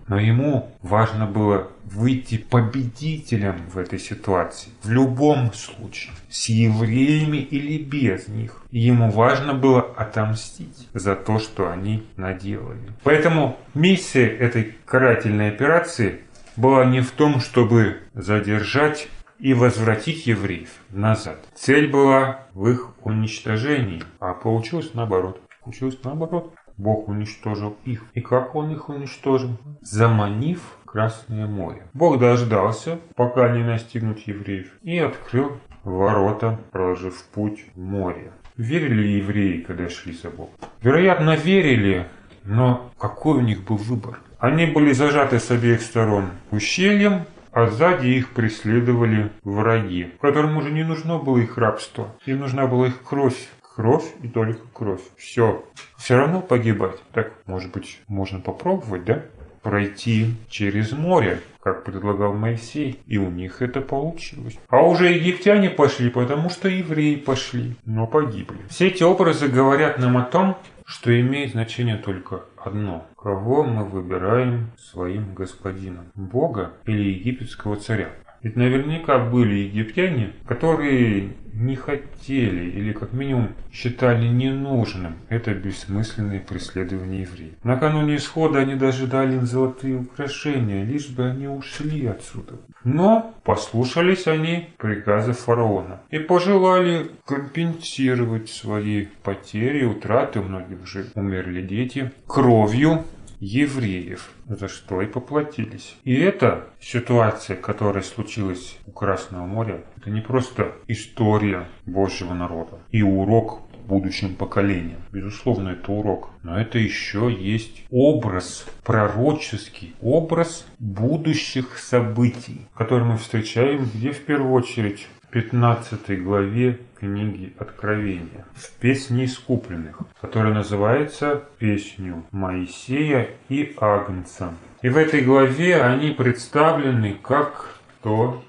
Но 0.08 0.20
ему 0.20 0.70
важно 0.82 1.26
было 1.26 1.68
выйти 1.84 2.38
победителем 2.38 3.62
в 3.72 3.78
этой 3.78 3.98
ситуации. 3.98 4.70
В 4.82 4.90
любом 4.90 5.52
случае. 5.52 6.12
С 6.28 6.48
евреями 6.48 7.38
или 7.38 7.82
без 7.82 8.28
них. 8.28 8.62
Ему 8.70 9.10
важно 9.10 9.54
было 9.54 9.82
отомстить 9.82 10.88
за 10.94 11.16
то, 11.16 11.38
что 11.38 11.70
они 11.70 12.06
наделали. 12.16 12.92
Поэтому 13.02 13.56
миссия 13.75 14.26
этой 14.26 14.76
карательной 14.84 15.48
операции 15.48 16.20
была 16.56 16.84
не 16.84 17.00
в 17.00 17.10
том, 17.10 17.40
чтобы 17.40 17.98
задержать 18.14 19.08
и 19.38 19.54
возвратить 19.54 20.26
евреев 20.26 20.70
назад. 20.90 21.38
Цель 21.54 21.90
была 21.90 22.46
в 22.54 22.68
их 22.68 22.94
уничтожении, 23.02 24.02
а 24.18 24.32
получилось 24.32 24.92
наоборот. 24.94 25.40
Получилось 25.62 25.98
наоборот. 26.02 26.54
Бог 26.76 27.09
уничтожил 27.09 27.76
их. 27.85 28.04
И 28.14 28.21
как 28.21 28.54
он 28.54 28.73
их 28.73 28.88
уничтожил? 28.88 29.50
Заманив 29.80 30.61
Красное 30.87 31.47
море. 31.47 31.83
Бог 31.92 32.18
дождался, 32.18 32.99
пока 33.16 33.50
не 33.50 33.62
настигнут 33.62 34.18
евреев, 34.21 34.68
и 34.83 34.99
открыл 34.99 35.59
ворота, 35.85 36.59
проложив 36.71 37.23
путь 37.35 37.66
в 37.75 37.78
море. 37.78 38.33
Верили 38.56 39.02
ли 39.02 39.16
евреи, 39.18 39.61
когда 39.61 39.90
шли 39.90 40.14
за 40.14 40.30
Богом? 40.30 40.54
Вероятно, 40.80 41.37
верили, 41.37 42.06
но 42.45 42.90
какой 42.99 43.38
у 43.38 43.40
них 43.42 43.64
был 43.64 43.76
выбор? 43.76 44.21
Они 44.38 44.64
были 44.64 44.92
зажаты 44.92 45.38
с 45.38 45.50
обеих 45.50 45.83
сторон 45.83 46.30
ущельем, 46.50 47.26
а 47.52 47.68
сзади 47.68 48.09
их 48.09 48.30
преследовали 48.30 49.33
враги, 49.42 50.12
которым 50.21 50.59
уже 50.59 50.71
не 50.71 50.85
нужно 50.85 51.18
было 51.18 51.38
их 51.38 51.56
рабство, 51.56 52.14
им 52.26 52.40
нужна 52.40 52.66
была 52.66 52.88
их 52.88 53.02
кровь. 53.02 53.49
Кровь 53.76 54.14
и 54.23 54.28
только 54.28 54.62
кровь. 54.73 55.02
Все. 55.18 55.62
Все 55.99 56.16
равно 56.16 56.40
погибать. 56.40 56.97
Так, 57.12 57.33
может 57.45 57.73
быть, 57.73 58.00
можно 58.09 58.40
попробовать, 58.40 59.04
да? 59.04 59.23
Пройти 59.62 60.35
через 60.49 60.92
море, 60.92 61.40
как 61.61 61.85
предлагал 61.85 62.33
Моисей, 62.33 63.00
и 63.06 63.18
у 63.18 63.28
них 63.28 63.61
это 63.61 63.83
получилось. 63.83 64.59
А 64.71 64.83
уже 64.83 65.12
египтяне 65.12 65.68
пошли, 65.68 66.09
потому 66.09 66.49
что 66.49 66.71
евреи 66.71 67.16
пошли, 67.16 67.76
но 67.85 68.06
погибли. 68.06 68.56
Все 68.71 68.87
эти 68.87 69.02
образы 69.02 69.49
говорят 69.49 69.99
нам 69.99 70.16
о 70.16 70.23
том, 70.23 70.56
что 70.87 71.21
имеет 71.21 71.50
значение 71.50 71.97
только 71.97 72.45
одно. 72.56 73.06
Кого 73.18 73.62
мы 73.62 73.85
выбираем 73.85 74.71
своим 74.78 75.35
господином? 75.35 76.12
Бога 76.14 76.73
или 76.87 77.11
египетского 77.11 77.76
царя? 77.76 78.09
Ведь 78.47 78.55
наверняка 78.55 79.19
были 79.19 79.55
египтяне, 79.57 80.31
которые 80.47 81.31
не 81.53 81.75
хотели 81.75 82.71
или 82.71 82.93
как 82.93 83.12
минимум 83.12 83.49
считали 83.73 84.29
ненужным 84.29 85.17
это 85.29 85.53
бессмысленное 85.53 86.38
преследование 86.38 87.23
евреев. 87.23 87.55
Накануне 87.65 88.15
исхода 88.15 88.61
они 88.61 88.76
даже 88.76 89.09
дали 89.09 89.35
им 89.35 89.47
золотые 89.47 89.97
украшения, 89.97 90.85
лишь 90.85 91.09
бы 91.09 91.25
они 91.25 91.49
ушли 91.49 92.07
отсюда. 92.07 92.61
Но 92.85 93.35
послушались 93.43 94.29
они 94.29 94.69
приказа 94.79 95.33
фараона 95.33 96.03
и 96.11 96.21
пожелали 96.21 97.11
компенсировать 97.25 98.49
свои 98.49 99.07
потери, 99.25 99.85
утраты, 99.85 100.38
у 100.38 100.45
многих 100.45 100.87
же 100.87 101.07
умерли 101.17 101.62
дети, 101.62 102.12
кровью 102.29 103.03
евреев, 103.40 104.31
за 104.47 104.69
что 104.69 105.02
и 105.02 105.07
поплатились. 105.07 105.97
И 106.05 106.14
эта 106.14 106.69
ситуация, 106.81 107.57
которая 107.57 108.02
случилась 108.02 108.78
у 108.87 108.93
Красного 108.93 109.47
моря, 109.47 109.85
это 109.97 110.11
не 110.11 110.21
просто 110.21 110.73
история 110.88 111.69
Божьего 111.85 112.35
народа 112.35 112.78
и 112.90 113.02
урок 113.02 113.62
будущим 113.87 114.35
поколениям. 114.35 115.00
Безусловно, 115.12 115.71
это 115.71 115.93
урок. 115.93 116.31
Но 116.43 116.59
это 116.59 116.78
еще 116.78 117.33
есть 117.33 117.85
образ, 117.90 118.66
пророческий 118.85 119.95
образ 120.00 120.66
будущих 120.78 121.78
событий, 121.78 122.66
которые 122.75 123.09
мы 123.09 123.16
встречаем 123.16 123.88
где 123.95 124.11
в 124.11 124.25
первую 124.25 124.52
очередь 124.52 125.07
15 125.31 126.23
главе 126.23 126.81
книги 126.99 127.53
Откровения, 127.59 128.47
в 128.55 128.71
песне 128.73 129.26
искупленных, 129.26 129.99
которая 130.21 130.55
называется 130.55 131.43
«Песню 131.59 132.25
Моисея 132.31 133.29
и 133.49 133.75
Агнца». 133.79 134.55
И 134.83 134.88
в 134.88 134.97
этой 134.97 135.23
главе 135.23 135.83
они 135.83 136.11
представлены 136.11 137.17
как 137.23 137.81
то, 138.03 138.43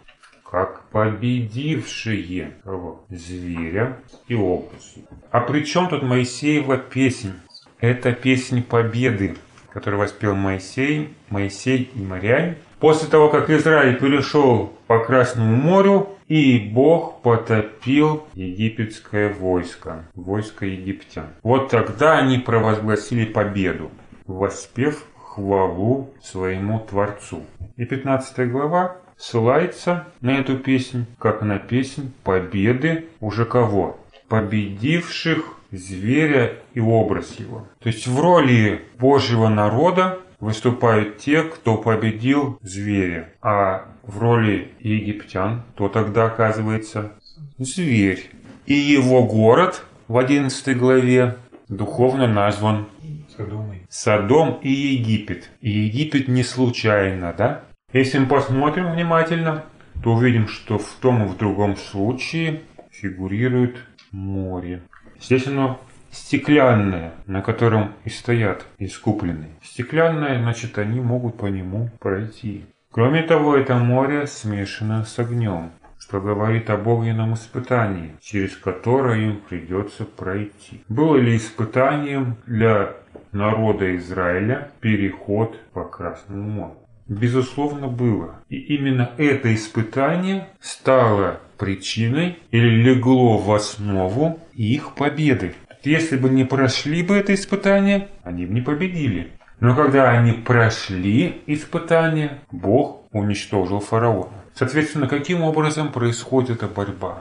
как 0.49 0.83
победившие 0.89 2.53
кого? 2.63 3.05
зверя 3.09 3.97
и 4.27 4.35
образ. 4.35 4.95
А 5.31 5.41
при 5.41 5.63
чем 5.65 5.89
тут 5.89 6.03
Моисеева 6.03 6.77
песнь? 6.77 7.33
Это 7.79 8.11
песнь 8.11 8.63
победы, 8.63 9.35
которую 9.69 9.99
воспел 9.99 10.35
Моисей, 10.35 11.13
Моисей 11.29 11.91
и 11.93 11.99
Марянь. 11.99 12.55
После 12.79 13.09
того, 13.09 13.29
как 13.29 13.49
Израиль 13.49 13.99
перешел 13.99 14.73
по 14.87 14.99
Красному 14.99 15.55
морю, 15.55 16.16
и 16.27 16.59
Бог 16.59 17.21
потопил 17.21 18.27
египетское 18.33 19.33
войско, 19.33 20.05
войско 20.13 20.65
египтян. 20.65 21.27
Вот 21.43 21.69
тогда 21.69 22.17
они 22.17 22.37
провозгласили 22.37 23.25
победу, 23.25 23.91
воспев 24.25 25.05
хвалу 25.15 26.13
своему 26.21 26.79
Творцу. 26.79 27.43
И 27.77 27.85
15 27.85 28.51
глава 28.51 28.97
ссылается 29.17 30.07
на 30.21 30.39
эту 30.39 30.57
песнь, 30.57 31.05
как 31.19 31.41
на 31.41 31.59
песнь 31.59 32.11
победы 32.23 33.05
уже 33.19 33.45
кого? 33.45 33.99
Победивших 34.27 35.57
зверя 35.71 36.55
и 36.73 36.79
образ 36.79 37.39
его. 37.39 37.67
То 37.79 37.87
есть 37.87 38.07
в 38.07 38.19
роли 38.19 38.81
Божьего 38.99 39.47
народа 39.47 40.19
выступают 40.39 41.17
те, 41.17 41.43
кто 41.43 41.77
победил 41.77 42.59
зверя, 42.61 43.33
а 43.41 43.85
в 44.03 44.19
роли 44.19 44.71
египтян, 44.79 45.63
то 45.75 45.89
тогда 45.89 46.25
оказывается 46.25 47.13
зверь. 47.57 48.29
И 48.65 48.73
его 48.73 49.25
город 49.25 49.83
в 50.07 50.17
11 50.17 50.77
главе 50.77 51.37
духовно 51.67 52.27
назван 52.27 52.87
Содомой. 53.35 53.85
Содом 53.89 54.59
и 54.63 54.69
Египет. 54.69 55.51
И 55.61 55.69
Египет 55.69 56.27
не 56.27 56.43
случайно, 56.43 57.33
да? 57.37 57.63
Если 57.93 58.17
мы 58.17 58.25
посмотрим 58.25 58.91
внимательно, 58.91 59.65
то 60.03 60.13
увидим, 60.13 60.47
что 60.47 60.79
в 60.79 60.89
том 60.99 61.23
и 61.23 61.27
в 61.27 61.37
другом 61.37 61.77
случае 61.77 62.61
фигурирует 62.91 63.77
море. 64.11 64.81
Здесь 65.21 65.47
оно 65.47 65.79
стеклянное, 66.11 67.13
на 67.25 67.41
котором 67.41 67.93
и 68.03 68.09
стоят 68.09 68.65
искупленные. 68.77 69.51
Стеклянное, 69.63 70.41
значит, 70.41 70.77
они 70.77 70.99
могут 70.99 71.37
по 71.37 71.47
нему 71.47 71.89
пройти. 71.99 72.65
Кроме 72.91 73.23
того, 73.23 73.55
это 73.55 73.75
море 73.75 74.25
смешано 74.27 75.03
с 75.05 75.19
огнем, 75.19 75.71
что 75.99 76.19
говорит 76.19 76.69
об 76.69 76.87
огненном 76.87 77.33
испытании, 77.33 78.15
через 78.21 78.55
которое 78.55 79.19
им 79.21 79.41
придется 79.47 80.05
пройти. 80.05 80.81
Было 80.89 81.17
ли 81.17 81.37
испытанием 81.37 82.37
для 82.45 82.93
народа 83.31 83.95
Израиля 83.97 84.71
переход 84.79 85.59
по 85.73 85.83
Красному 85.83 86.49
морю? 86.49 86.77
Безусловно, 87.07 87.87
было. 87.87 88.41
И 88.49 88.57
именно 88.57 89.11
это 89.17 89.53
испытание 89.53 90.49
стало 90.59 91.39
причиной 91.57 92.39
или 92.51 92.69
легло 92.69 93.37
в 93.37 93.51
основу 93.53 94.39
их 94.53 94.93
победы. 94.95 95.53
Если 95.83 96.17
бы 96.17 96.29
не 96.29 96.43
прошли 96.43 97.03
бы 97.03 97.15
это 97.15 97.33
испытание, 97.33 98.09
они 98.23 98.45
бы 98.45 98.53
не 98.53 98.61
победили. 98.61 99.31
Но 99.59 99.75
когда 99.75 100.11
они 100.11 100.33
прошли 100.33 101.41
испытание, 101.47 102.39
Бог 102.51 103.05
уничтожил 103.11 103.79
фараона. 103.79 104.43
Соответственно, 104.53 105.07
каким 105.07 105.41
образом 105.41 105.91
происходит 105.91 106.57
эта 106.57 106.67
борьба? 106.67 107.19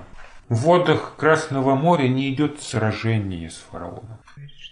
В 0.48 0.56
водах 0.56 1.14
Красного 1.16 1.75
моря 1.75 2.08
не 2.08 2.32
идет 2.32 2.62
сражение 2.62 3.50
с 3.50 3.64
фараоном. 3.70 4.18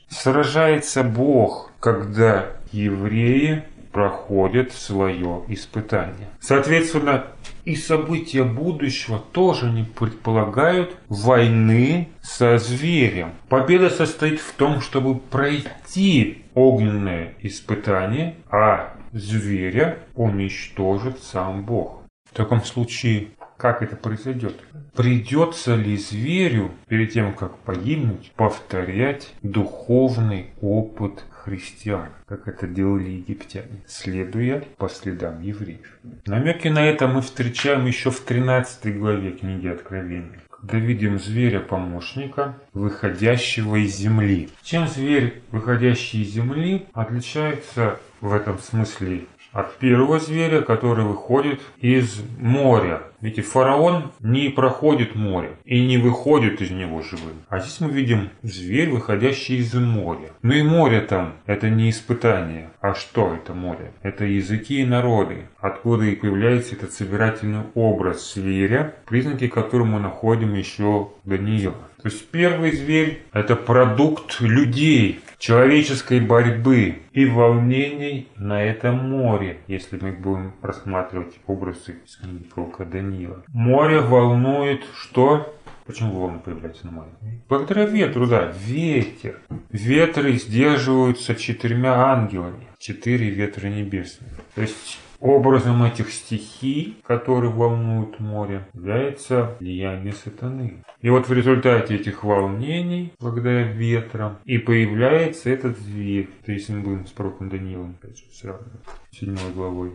Сражается 0.08 1.02
Бог, 1.02 1.72
когда 1.80 2.46
евреи 2.70 3.64
проходят 3.94 4.72
свое 4.72 5.44
испытание. 5.48 6.28
Соответственно, 6.40 7.26
и 7.64 7.76
события 7.76 8.42
будущего 8.42 9.20
тоже 9.32 9.70
не 9.70 9.84
предполагают 9.84 10.96
войны 11.08 12.08
со 12.20 12.58
зверем. 12.58 13.30
Победа 13.48 13.88
состоит 13.88 14.40
в 14.40 14.52
том, 14.54 14.80
чтобы 14.80 15.16
пройти 15.16 16.42
огненное 16.54 17.34
испытание, 17.40 18.34
а 18.50 18.94
зверя 19.12 19.98
уничтожит 20.16 21.22
сам 21.22 21.64
Бог. 21.64 22.02
В 22.28 22.36
таком 22.36 22.64
случае, 22.64 23.28
как 23.56 23.80
это 23.80 23.94
произойдет? 23.94 24.56
Придется 24.96 25.76
ли 25.76 25.96
зверю, 25.96 26.72
перед 26.88 27.12
тем, 27.12 27.32
как 27.32 27.56
погибнуть, 27.58 28.32
повторять 28.34 29.32
духовный 29.42 30.50
опыт 30.60 31.24
христиан, 31.44 32.08
как 32.26 32.48
это 32.48 32.66
делали 32.66 33.10
египтяне, 33.10 33.82
следуя 33.86 34.64
по 34.78 34.88
следам 34.88 35.42
евреев. 35.42 35.98
Намеки 36.26 36.68
на 36.68 36.84
это 36.86 37.06
мы 37.06 37.20
встречаем 37.20 37.86
еще 37.86 38.10
в 38.10 38.20
13 38.20 38.98
главе 38.98 39.32
книги 39.32 39.68
Откровения 39.68 40.40
когда 40.66 40.78
видим 40.78 41.18
зверя-помощника, 41.18 42.56
выходящего 42.72 43.76
из 43.76 43.96
земли. 43.96 44.48
Чем 44.62 44.88
зверь, 44.88 45.42
выходящий 45.50 46.22
из 46.22 46.30
земли, 46.30 46.86
отличается 46.94 48.00
в 48.22 48.32
этом 48.32 48.58
смысле 48.58 49.26
от 49.54 49.78
первого 49.78 50.18
зверя, 50.18 50.60
который 50.60 51.04
выходит 51.04 51.60
из 51.78 52.22
моря. 52.38 53.02
Ведь 53.20 53.42
фараон 53.46 54.12
не 54.20 54.50
проходит 54.50 55.14
море 55.14 55.52
и 55.64 55.86
не 55.86 55.96
выходит 55.96 56.60
из 56.60 56.70
него 56.70 57.00
живым. 57.00 57.44
А 57.48 57.60
здесь 57.60 57.80
мы 57.80 57.88
видим 57.90 58.28
зверь, 58.42 58.90
выходящий 58.90 59.56
из 59.56 59.72
моря. 59.72 60.30
Ну 60.42 60.52
и 60.52 60.62
море 60.62 61.00
там– 61.00 61.34
это 61.46 61.70
не 61.70 61.88
испытание. 61.88 62.70
А 62.80 62.94
что 62.94 63.32
это 63.32 63.54
море? 63.54 63.92
Это 64.02 64.24
языки 64.24 64.82
и 64.82 64.84
народы, 64.84 65.46
откуда 65.58 66.04
и 66.04 66.16
появляется 66.16 66.74
этот 66.74 66.92
собирательный 66.92 67.62
образ 67.74 68.34
зверя, 68.34 68.94
признаки 69.06 69.46
которого 69.46 69.86
мы 69.86 70.00
находим 70.00 70.52
еще 70.54 71.10
в 71.24 71.28
Даниила. 71.28 71.76
То 72.04 72.10
есть 72.10 72.28
первый 72.28 72.72
зверь– 72.72 73.22
это 73.32 73.56
продукт 73.56 74.42
людей, 74.42 75.20
человеческой 75.38 76.20
борьбы 76.20 76.96
и 77.14 77.24
волнений 77.24 78.28
на 78.36 78.62
этом 78.62 79.08
море, 79.08 79.56
если 79.68 79.98
мы 79.98 80.12
будем 80.12 80.52
рассматривать 80.60 81.34
образы 81.46 81.96
из 82.04 82.16
книги 82.16 82.42
пророка 82.42 82.84
Даниила. 82.84 83.42
Море 83.48 84.00
волнует 84.00 84.82
что? 84.94 85.56
Почему 85.86 86.12
волны 86.12 86.40
появляются 86.40 86.84
на 86.84 86.92
море? 86.92 87.08
Благодаря 87.48 87.86
ветру, 87.86 88.26
да, 88.26 88.52
ветер. 88.66 89.40
Ветры 89.70 90.34
сдерживаются 90.34 91.34
четырьмя 91.34 92.12
ангелами. 92.12 92.66
Четыре 92.78 93.30
ветра 93.30 93.68
небесных. 93.68 94.28
То 94.54 94.60
есть 94.60 94.98
Образом 95.24 95.82
этих 95.82 96.12
стихий, 96.12 96.98
которые 97.02 97.50
волнуют 97.50 98.20
море, 98.20 98.66
является 98.74 99.56
влияние 99.58 100.12
сатаны. 100.12 100.84
И 101.00 101.08
вот 101.08 101.30
в 101.30 101.32
результате 101.32 101.94
этих 101.94 102.24
волнений, 102.24 103.14
благодаря 103.18 103.62
ветрам, 103.62 104.36
и 104.44 104.58
появляется 104.58 105.48
этот 105.48 105.78
зверь. 105.78 106.28
То 106.44 106.52
есть 106.52 106.68
мы 106.68 106.80
будем 106.80 107.06
с 107.06 107.10
пророком 107.10 107.48
Даниилом, 107.48 107.96
опять 107.98 108.18
же, 108.18 108.24
сравнивать, 108.34 108.82
седьмой 109.12 109.54
главой. 109.54 109.92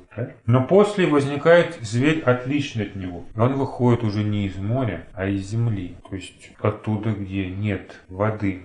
Но 0.48 0.66
после 0.66 1.06
возникает 1.06 1.78
зверь 1.80 2.22
отличный 2.22 2.86
от 2.86 2.96
него. 2.96 3.24
И 3.36 3.40
он 3.40 3.54
выходит 3.54 4.04
уже 4.04 4.24
не 4.24 4.48
из 4.48 4.56
моря, 4.56 5.06
а 5.14 5.28
из 5.28 5.48
земли. 5.48 5.96
То 6.10 6.16
есть 6.16 6.54
оттуда, 6.60 7.12
где 7.12 7.52
нет 7.52 8.02
воды 8.08 8.64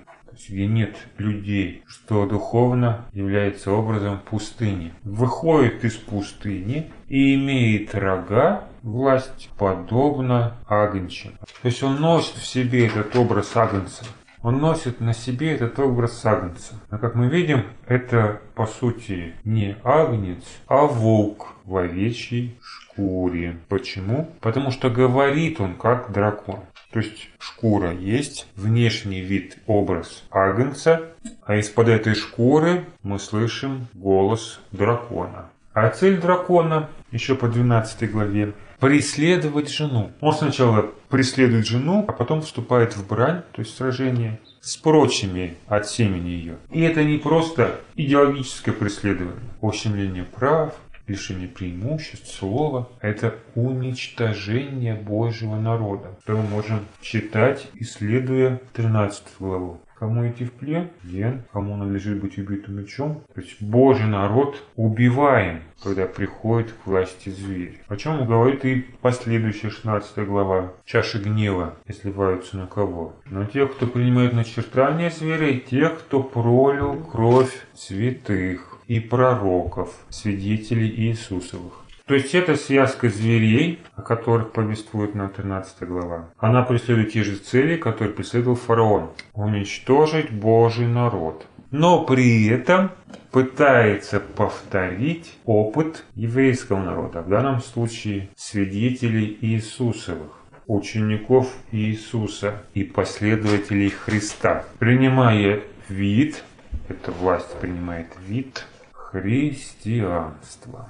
нет 0.49 0.97
людей, 1.19 1.83
что 1.87 2.27
духовно 2.27 3.07
является 3.13 3.73
образом 3.73 4.21
пустыни. 4.31 4.93
Выходит 5.03 5.85
из 5.85 5.95
пустыни 5.97 6.91
и 7.09 7.35
имеет 7.35 7.95
рога, 7.95 8.65
власть 8.83 9.51
подобно 9.59 10.55
агнче. 10.69 11.33
То 11.63 11.69
есть 11.69 11.83
он 11.83 12.01
носит 12.01 12.37
в 12.37 12.47
себе 12.47 12.87
этот 12.87 13.15
образ 13.17 13.57
агнца. 13.57 14.05
Он 14.43 14.59
носит 14.59 15.01
на 15.01 15.15
себе 15.15 15.55
этот 15.55 15.79
образ 15.79 16.25
агнца. 16.27 16.75
Но 16.91 16.99
как 16.99 17.15
мы 17.15 17.29
видим, 17.29 17.65
это 17.87 18.43
по 18.55 18.67
сути 18.67 19.33
не 19.43 19.77
агнец, 19.83 20.45
а 20.67 20.85
волк 20.85 21.55
в 21.65 21.77
овечьей 21.79 22.59
шкуре. 22.63 23.59
Почему? 23.71 24.31
Потому 24.41 24.71
что 24.71 24.91
говорит 24.91 25.61
он 25.61 25.77
как 25.77 26.13
дракон. 26.13 26.61
То 26.95 27.01
есть 27.01 27.29
шкура 27.41 27.93
есть, 27.93 28.47
внешний 28.55 29.21
вид, 29.21 29.59
образ 29.67 30.23
агнца, 30.31 31.09
а 31.45 31.57
из-под 31.57 31.89
этой 31.89 32.15
шкуры 32.15 32.85
мы 33.03 33.19
слышим 33.19 33.89
голос 33.95 34.61
дракона. 34.71 35.51
А 35.73 35.89
цель 35.89 36.21
дракона, 36.21 36.89
еще 37.11 37.35
по 37.35 37.49
12 37.49 38.13
главе, 38.13 38.55
преследовать 38.79 39.71
жену. 39.71 40.13
Он 40.21 40.33
сначала 40.33 40.89
преследует 41.09 41.67
жену, 41.67 42.05
а 42.07 42.13
потом 42.13 42.43
вступает 42.43 42.97
в 42.97 43.09
брань, 43.09 43.43
то 43.51 43.63
есть 43.63 43.77
сражение, 43.77 44.39
с 44.61 44.77
прочими 44.77 45.57
от 45.67 45.89
семени 45.89 46.29
ее. 46.29 46.57
И 46.71 46.81
это 46.83 47.03
не 47.03 47.19
просто 47.19 47.81
идеологическое 47.97 48.73
преследование, 48.73 49.51
ущемление 49.61 50.23
прав, 50.23 50.75
лишение 51.07 51.49
преимуществ, 51.49 52.33
слова– 52.33 52.89
это 53.01 53.35
уничтожение 53.55 54.95
Божьего 54.95 55.57
народа. 55.57 56.17
То 56.27 56.37
мы 56.37 56.43
можем 56.43 56.81
читать, 57.01 57.69
исследуя 57.75 58.61
13 58.73 59.25
главу. 59.39 59.81
Кому 60.05 60.29
идти 60.29 60.45
в 60.45 60.53
плен? 60.53 60.91
Ген. 61.05 61.45
Кому 61.53 61.77
надлежит 61.77 62.21
быть 62.21 62.37
убитым 62.37 62.77
мечом? 62.77 63.23
То 63.35 63.41
есть 63.41 63.63
Божий 63.63 64.07
народ 64.07 64.63
убиваем, 64.77 65.63
когда 65.83 66.07
приходит 66.07 66.73
к 66.73 66.87
власти 66.87 67.31
зверь. 67.31 67.81
О 67.89 67.97
чем 67.97 68.27
говорит 68.27 68.65
и 68.65 68.85
последующая 69.01 69.71
16 69.71 70.27
глава. 70.27 70.73
Чаши 70.85 71.23
гнева 71.23 71.77
изливаются 71.87 72.57
на 72.57 72.67
кого? 72.67 73.15
На 73.27 73.47
тех, 73.47 73.75
кто 73.75 73.87
принимает 73.87 74.33
начертание 74.33 75.11
зверя, 75.11 75.49
и 75.49 75.61
тех, 75.61 76.01
кто 76.01 76.23
пролил 76.23 77.03
кровь 77.05 77.67
святых 77.75 78.74
и 78.89 79.01
пророков, 79.01 79.95
свидетелей 80.11 80.89
Иисусовых. 80.89 81.85
То 82.07 82.15
есть 82.15 82.35
это 82.35 82.57
связка 82.57 83.09
зверей, 83.09 83.79
о 83.97 84.03
которых 84.03 84.53
повествует 84.53 85.15
нам 85.15 85.31
13 85.31 85.89
глава. 85.89 86.29
Она 86.39 86.63
преследует 86.63 87.13
те 87.13 87.25
же 87.25 87.37
цели, 87.37 87.77
которые 87.77 88.13
преследовал 88.13 88.57
фараон. 88.57 89.11
Уничтожить 89.33 90.31
Божий 90.31 90.87
народ. 90.87 91.47
Но 91.71 92.05
при 92.05 92.47
этом 92.47 92.91
пытается 93.31 94.21
повторить 94.21 95.33
опыт 95.47 96.05
еврейского 96.15 96.83
народа, 96.83 97.23
в 97.23 97.29
данном 97.31 97.61
случае 97.63 98.29
свидетелей 98.37 99.39
Иисусовых. 99.41 100.41
учеников 100.67 101.53
Иисуса 101.73 102.63
и 102.75 102.85
последователей 102.85 103.91
Христа, 103.91 104.65
принимая 104.79 105.61
вид, 105.89 106.43
эта 106.89 107.11
власть 107.13 107.55
принимает 107.61 108.09
вид 108.27 108.67
христианства. 109.15 110.89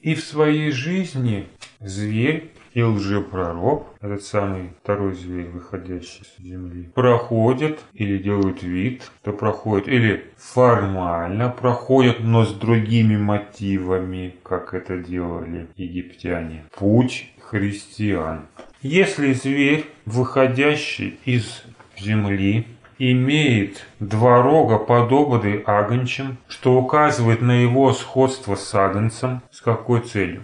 И 0.00 0.14
в 0.14 0.20
своей 0.20 0.70
жизни 0.70 1.46
зверь 1.80 2.52
и 2.72 2.82
лжепророк, 2.82 3.88
этот 4.00 4.22
самый 4.22 4.70
второй 4.82 5.14
зверь, 5.14 5.48
выходящий 5.48 6.24
с 6.24 6.42
земли, 6.42 6.88
проходят 6.94 7.78
или 7.92 8.16
делают 8.16 8.62
вид, 8.62 9.10
то 9.22 9.32
проходят, 9.32 9.88
или 9.88 10.24
формально 10.38 11.50
проходят, 11.50 12.20
но 12.20 12.46
с 12.46 12.54
другими 12.54 13.18
мотивами, 13.18 14.36
как 14.42 14.72
это 14.72 14.96
делали 14.98 15.66
египтяне. 15.76 16.64
Путь 16.78 17.30
христиан. 17.40 18.46
Если 18.80 19.34
зверь, 19.34 19.84
выходящий 20.06 21.18
из 21.26 21.64
земли, 21.98 22.66
имеет 22.98 23.86
два 24.00 24.42
рога, 24.42 24.78
подобные 24.78 25.60
агончим, 25.60 26.38
что 26.48 26.74
указывает 26.74 27.42
на 27.42 27.62
его 27.62 27.92
сходство 27.92 28.54
с 28.54 28.74
агнцем. 28.74 29.42
С 29.50 29.60
какой 29.60 30.00
целью? 30.00 30.42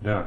Да, 0.00 0.26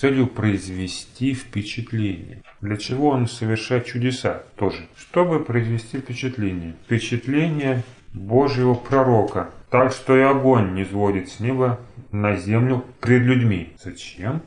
целью 0.00 0.28
произвести 0.28 1.34
впечатление. 1.34 2.42
Для 2.62 2.78
чего 2.78 3.10
он 3.10 3.28
совершает 3.28 3.84
чудеса 3.84 4.44
тоже? 4.56 4.88
Чтобы 4.96 5.44
произвести 5.44 5.98
впечатление. 5.98 6.74
Впечатление 6.86 7.82
Божьего 8.14 8.72
пророка. 8.72 9.50
Так 9.68 9.92
что 9.92 10.16
и 10.16 10.22
огонь 10.22 10.72
не 10.72 10.86
сводит 10.86 11.28
с 11.28 11.38
неба 11.38 11.78
на 12.12 12.34
землю 12.36 12.82
пред 13.00 13.22
людьми. 13.22 13.74
Зачем? 13.84 14.40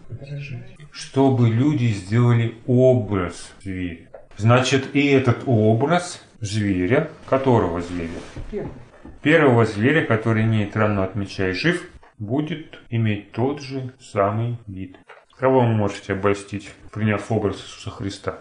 Чтобы 0.91 1.49
люди 1.49 1.85
сделали 1.85 2.55
образ 2.65 3.53
зверя. 3.61 4.09
Значит, 4.37 4.95
и 4.95 5.07
этот 5.07 5.43
образ 5.45 6.23
зверя, 6.39 7.09
которого 7.27 7.81
зверя? 7.81 8.09
Первого 9.21 9.65
зверя, 9.65 10.05
который 10.05 10.43
имеет 10.43 10.75
рану 10.75 11.01
от 11.03 11.15
меча 11.15 11.49
и 11.49 11.53
жив, 11.53 11.89
будет 12.19 12.79
иметь 12.89 13.31
тот 13.31 13.61
же 13.61 13.93
самый 13.99 14.57
вид. 14.67 14.97
Кого 15.37 15.61
вы 15.61 15.73
можете 15.73 16.13
обольстить, 16.13 16.69
приняв 16.91 17.31
образ 17.31 17.57
Иисуса 17.57 17.89
Христа? 17.89 18.39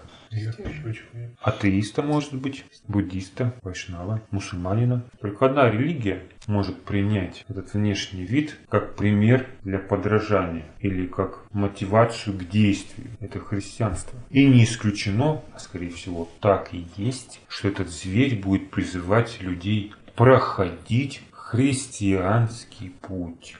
Атеиста, 1.40 2.03
может 2.03 2.35
быть, 2.35 2.64
буддиста, 2.88 3.55
вайшнава, 3.62 4.23
мусульманина. 4.31 5.05
Только 5.21 5.47
одна 5.47 5.71
религия 5.71 6.23
может 6.47 6.83
принять 6.83 7.45
этот 7.49 7.75
внешний 7.75 8.25
вид 8.25 8.59
как 8.68 8.95
пример 8.97 9.47
для 9.62 9.79
подражания 9.79 10.64
или 10.81 11.07
как 11.07 11.45
мотивацию 11.53 12.37
к 12.38 12.49
действию. 12.49 13.09
Это 13.21 13.40
христианство. 13.40 14.18
И 14.31 14.47
не 14.47 14.64
исключено, 14.64 15.42
а 15.55 15.59
скорее 15.59 15.90
всего 15.90 16.29
так 16.40 16.73
и 16.73 16.87
есть, 16.97 17.40
что 17.49 17.68
этот 17.68 17.90
зверь 17.90 18.40
будет 18.40 18.71
призывать 18.71 19.40
людей 19.40 19.92
проходить 20.16 21.23
христианский 21.33 22.88
путь. 22.88 23.57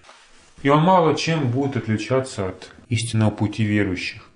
И 0.63 0.69
он 0.69 0.83
мало 0.83 1.17
чем 1.17 1.51
будет 1.51 1.77
отличаться 1.77 2.49
от 2.49 2.71
истинного 2.89 3.31
пути 3.31 3.65
верующих. 3.65 4.32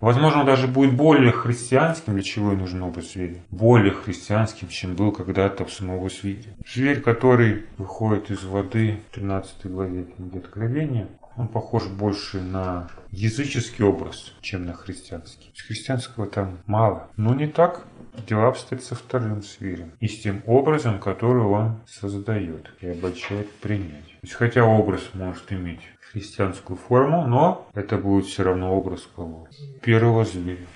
Возможно, 0.00 0.44
даже 0.44 0.68
будет 0.68 0.94
более 0.94 1.32
христианским, 1.32 2.14
для 2.14 2.22
чего 2.22 2.52
и 2.52 2.56
нужен 2.56 2.82
образ 2.82 3.12
зверя. 3.12 3.42
Более 3.50 3.92
христианским, 3.92 4.68
чем 4.68 4.94
был 4.94 5.10
когда-то 5.10 5.64
в 5.64 5.72
самого 5.72 6.08
зверя. 6.08 6.54
Зверь, 6.66 7.00
который 7.00 7.64
выходит 7.78 8.30
из 8.30 8.44
воды 8.44 9.00
в 9.10 9.14
13 9.14 9.66
главе 9.66 10.04
книги 10.04 10.38
Откровения, 10.38 11.08
он 11.38 11.48
похож 11.48 11.86
больше 11.86 12.40
на 12.42 12.88
языческий 13.10 13.84
образ, 13.84 14.34
чем 14.40 14.66
на 14.66 14.74
христианский. 14.74 15.50
С 15.54 15.62
христианского 15.62 16.26
там 16.26 16.58
мало. 16.66 17.08
Но 17.16 17.34
не 17.34 17.46
так 17.46 17.84
дела 18.26 18.48
обстоят 18.48 18.82
со 18.82 18.94
вторым 18.94 19.42
зверем 19.42 19.92
и 20.00 20.08
с 20.08 20.20
тем 20.20 20.42
образом, 20.46 20.98
который 20.98 21.42
он 21.42 21.80
создает 21.86 22.72
и 22.80 22.88
обучает 22.88 23.50
принять. 23.54 24.04
То 24.04 24.22
есть, 24.22 24.34
хотя 24.34 24.64
образ 24.64 25.02
может 25.14 25.52
иметь 25.52 25.80
христианскую 26.12 26.76
форму, 26.76 27.26
но 27.26 27.68
это 27.74 27.96
будет 27.96 28.26
все 28.26 28.42
равно 28.42 28.76
образ 28.76 29.08
кого? 29.14 29.46
Первого 29.82 30.24
зверя. 30.24 30.66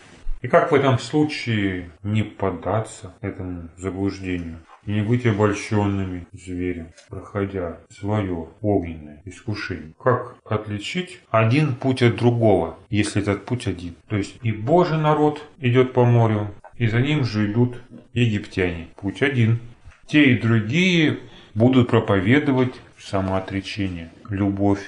И 0.43 0.49
как 0.49 0.73
в 0.73 0.75
этом 0.75 0.99
случае 0.99 1.91
не 2.03 2.23
поддаться 2.23 3.13
этому 3.21 3.69
заблуждению? 3.77 4.59
Не 4.85 5.03
быть 5.03 5.25
обольщенными 5.27 6.27
зверем, 6.33 6.89
проходя 7.09 7.79
свое 7.89 8.49
огненное 8.61 9.23
искушение. 9.25 9.93
Как 10.03 10.35
отличить 10.45 11.21
один 11.31 11.77
путь 11.77 12.03
от 12.03 12.17
другого, 12.17 12.79
если 12.91 13.23
этот 13.23 13.45
путь 13.45 13.69
один? 13.69 13.95
То 14.09 14.17
есть 14.17 14.39
и 14.43 14.51
Божий 14.51 14.99
народ 14.99 15.47
идет 15.61 15.93
по 15.93 16.05
морю, 16.05 16.53
и 16.77 16.89
за 16.89 17.01
ним 17.01 17.25
же 17.25 17.53
идут 17.53 17.81
египтяне. 18.13 18.89
Путь 18.97 19.23
один. 19.23 19.61
Те 20.07 20.33
и 20.33 20.39
другие 20.39 21.21
будут 21.55 21.89
проповедовать 21.89 22.75
самоотречение, 22.99 24.11
любовь, 24.29 24.81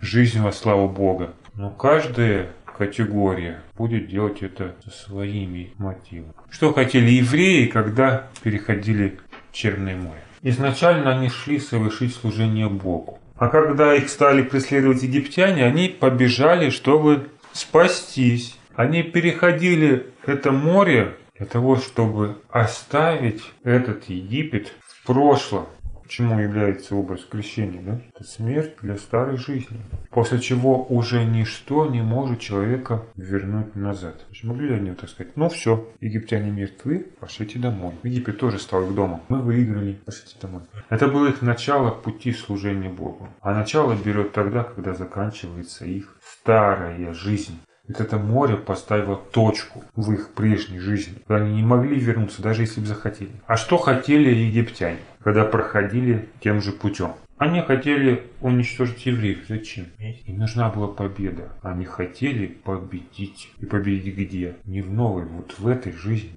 жизнь 0.00 0.40
во 0.40 0.50
славу 0.50 0.88
Бога. 0.88 1.34
Но 1.54 1.70
каждая 1.70 2.50
категория 2.78 3.60
будет 3.76 4.08
делать 4.08 4.42
это 4.42 4.76
со 4.84 4.90
своими 4.90 5.72
мотивами. 5.78 6.32
Что 6.48 6.72
хотели 6.72 7.10
евреи, 7.10 7.66
когда 7.66 8.28
переходили 8.42 9.18
Черное 9.52 9.96
море? 9.96 10.22
Изначально 10.42 11.10
они 11.10 11.28
шли 11.28 11.58
совершить 11.58 12.14
служение 12.14 12.68
Богу. 12.68 13.18
А 13.36 13.48
когда 13.48 13.94
их 13.94 14.08
стали 14.08 14.42
преследовать 14.42 15.02
египтяне, 15.02 15.64
они 15.64 15.88
побежали, 15.88 16.70
чтобы 16.70 17.28
спастись. 17.52 18.56
Они 18.74 19.02
переходили 19.02 20.06
это 20.26 20.52
море 20.52 21.16
для 21.36 21.46
того, 21.46 21.76
чтобы 21.76 22.36
оставить 22.50 23.42
этот 23.64 24.08
Египет 24.08 24.72
в 24.86 25.06
прошлом 25.06 25.66
чему 26.08 26.38
является 26.40 26.94
образ 26.94 27.24
крещения, 27.24 27.80
да? 27.82 28.00
Это 28.14 28.24
смерть 28.24 28.74
для 28.82 28.96
старой 28.96 29.36
жизни, 29.36 29.80
после 30.10 30.40
чего 30.40 30.84
уже 30.84 31.24
ничто 31.24 31.86
не 31.86 32.02
может 32.02 32.40
человека 32.40 33.04
вернуть 33.16 33.74
назад. 33.76 34.26
Могли 34.42 34.68
ли 34.68 34.74
они 34.74 34.94
так 34.94 35.10
сказать? 35.10 35.36
Ну 35.36 35.48
все, 35.48 35.88
египтяне 36.00 36.50
мертвы, 36.50 37.06
пошлите 37.20 37.58
домой. 37.58 37.94
Египет 38.02 38.38
тоже 38.38 38.58
стал 38.58 38.84
их 38.84 38.94
домом. 38.94 39.22
Мы 39.28 39.40
выиграли, 39.40 39.98
пошлите 40.04 40.36
домой. 40.40 40.62
Это 40.88 41.08
было 41.08 41.28
их 41.28 41.42
начало 41.42 41.90
пути 41.90 42.32
служения 42.32 42.88
Богу. 42.88 43.28
А 43.40 43.54
начало 43.54 43.94
берет 43.94 44.32
тогда, 44.32 44.64
когда 44.64 44.94
заканчивается 44.94 45.84
их 45.84 46.16
старая 46.22 47.12
жизнь. 47.12 47.58
Ведь 47.88 48.00
это 48.00 48.18
море 48.18 48.56
поставило 48.56 49.16
точку 49.16 49.82
в 49.96 50.12
их 50.12 50.34
прежней 50.34 50.78
жизни. 50.78 51.22
Они 51.26 51.54
не 51.54 51.62
могли 51.62 51.98
вернуться, 51.98 52.42
даже 52.42 52.62
если 52.62 52.80
бы 52.80 52.86
захотели. 52.86 53.32
А 53.46 53.56
что 53.56 53.78
хотели 53.78 54.28
египтяне, 54.28 54.98
когда 55.24 55.44
проходили 55.44 56.28
тем 56.40 56.60
же 56.60 56.72
путем? 56.72 57.12
Они 57.38 57.62
хотели 57.62 58.24
уничтожить 58.40 59.06
евреев. 59.06 59.46
Зачем? 59.48 59.86
Им 59.98 60.38
нужна 60.38 60.68
была 60.68 60.88
победа. 60.88 61.52
Они 61.62 61.86
хотели 61.86 62.46
победить. 62.46 63.50
И 63.58 63.64
победить 63.64 64.16
где? 64.16 64.56
Не 64.64 64.82
в 64.82 64.92
новой, 64.92 65.24
вот 65.24 65.54
в 65.58 65.66
этой 65.66 65.92
жизни. 65.92 66.32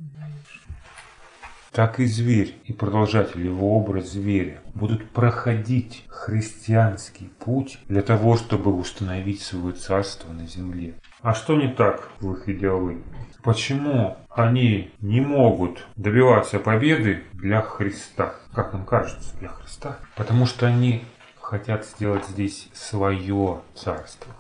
Так 1.72 2.02
и 2.02 2.06
зверь 2.06 2.56
и 2.66 2.74
продолжатель 2.74 3.46
его 3.46 3.78
образ 3.78 4.12
зверя 4.12 4.60
будут 4.74 5.10
проходить 5.10 6.04
христианский 6.10 7.30
путь 7.40 7.80
для 7.88 8.02
того, 8.02 8.36
чтобы 8.36 8.74
установить 8.74 9.42
свое 9.42 9.74
царство 9.74 10.34
на 10.34 10.46
земле. 10.48 10.96
А 11.22 11.36
что 11.36 11.56
не 11.56 11.68
так 11.68 12.10
в 12.20 12.34
их 12.34 12.50
идеологии? 12.50 13.04
Почему 13.44 14.18
они 14.30 14.92
не 15.02 15.22
могут 15.22 15.86
добиваться 15.96 16.58
победы 16.60 17.24
для 17.34 17.62
Христа? 17.62 18.36
Как 18.54 18.74
им 18.74 18.86
кажется, 18.86 19.38
для 19.38 19.50
Христа? 19.50 19.98
Потому 20.16 20.48
что 20.48 20.66
они 20.66 21.04
хотят 21.40 21.86
сделать 21.86 22.26
здесь 22.26 22.70
свое 22.74 23.62
царство. 23.76 24.32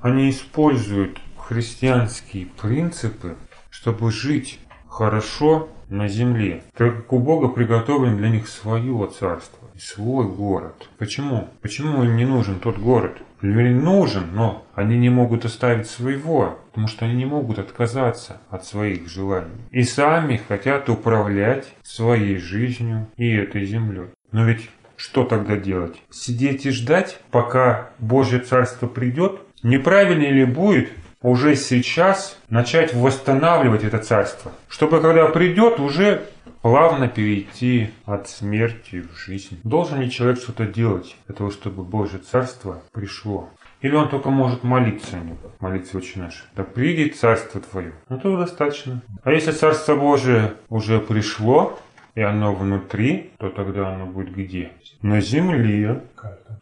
Они 0.00 0.30
используют 0.30 1.20
христианские 1.36 2.46
принципы, 2.46 3.36
чтобы 3.68 4.10
жить 4.10 4.58
хорошо 4.88 5.68
на 5.88 6.08
земле, 6.08 6.62
так 6.74 6.96
как 6.96 7.12
у 7.12 7.18
Бога 7.18 7.48
приготовлен 7.48 8.16
для 8.16 8.30
них 8.30 8.48
свое 8.48 9.10
царство 9.18 9.62
свой 9.78 10.26
город. 10.26 10.88
Почему? 10.98 11.48
Почему 11.60 12.04
им 12.04 12.16
не 12.16 12.24
нужен 12.24 12.60
тот 12.60 12.78
город? 12.78 13.18
Или 13.42 13.72
нужен, 13.72 14.34
но 14.34 14.64
они 14.74 14.96
не 14.96 15.10
могут 15.10 15.44
оставить 15.44 15.88
своего, 15.88 16.58
потому 16.70 16.86
что 16.86 17.04
они 17.04 17.14
не 17.14 17.26
могут 17.26 17.58
отказаться 17.58 18.40
от 18.48 18.64
своих 18.64 19.08
желаний. 19.08 19.50
И 19.70 19.82
сами 19.82 20.40
хотят 20.48 20.88
управлять 20.88 21.74
своей 21.82 22.38
жизнью 22.38 23.08
и 23.16 23.30
этой 23.30 23.64
землей. 23.64 24.10
Но 24.30 24.44
ведь 24.44 24.70
что 24.96 25.24
тогда 25.24 25.56
делать? 25.56 26.00
Сидеть 26.10 26.64
и 26.66 26.70
ждать, 26.70 27.18
пока 27.32 27.90
Божье 27.98 28.38
Царство 28.38 28.86
придет? 28.86 29.40
Неправильно 29.64 30.28
ли 30.28 30.44
будет 30.44 30.90
уже 31.22 31.56
сейчас 31.56 32.36
начать 32.48 32.94
восстанавливать 32.94 33.84
это 33.84 33.98
царство, 33.98 34.52
чтобы 34.68 35.00
когда 35.00 35.26
придет, 35.26 35.80
уже 35.80 36.22
плавно 36.62 37.08
перейти 37.08 37.90
от 38.04 38.28
смерти 38.28 39.02
в 39.02 39.16
жизнь. 39.16 39.60
Должен 39.64 40.00
ли 40.00 40.10
человек 40.10 40.38
что-то 40.38 40.66
делать 40.66 41.16
для 41.26 41.34
того, 41.34 41.50
чтобы 41.50 41.84
Божье 41.84 42.18
царство 42.18 42.82
пришло? 42.92 43.50
Или 43.80 43.96
он 43.96 44.08
только 44.08 44.30
может 44.30 44.62
молиться 44.62 45.16
о 45.16 45.20
нем, 45.20 45.38
молиться 45.58 45.96
очень 45.96 46.22
наш. 46.22 46.44
Да 46.54 46.62
придет 46.62 47.16
царство 47.16 47.60
твое. 47.60 47.92
Ну, 48.08 48.18
то 48.18 48.36
достаточно. 48.36 49.02
А 49.24 49.32
если 49.32 49.50
царство 49.50 49.96
Божие 49.96 50.54
уже 50.68 51.00
пришло, 51.00 51.78
и 52.14 52.20
оно 52.20 52.54
внутри, 52.54 53.30
то 53.38 53.50
тогда 53.50 53.94
оно 53.94 54.06
будет 54.06 54.34
где? 54.34 54.72
На 55.00 55.20
земле. 55.20 56.02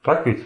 Так 0.02 0.26
ведь? 0.26 0.44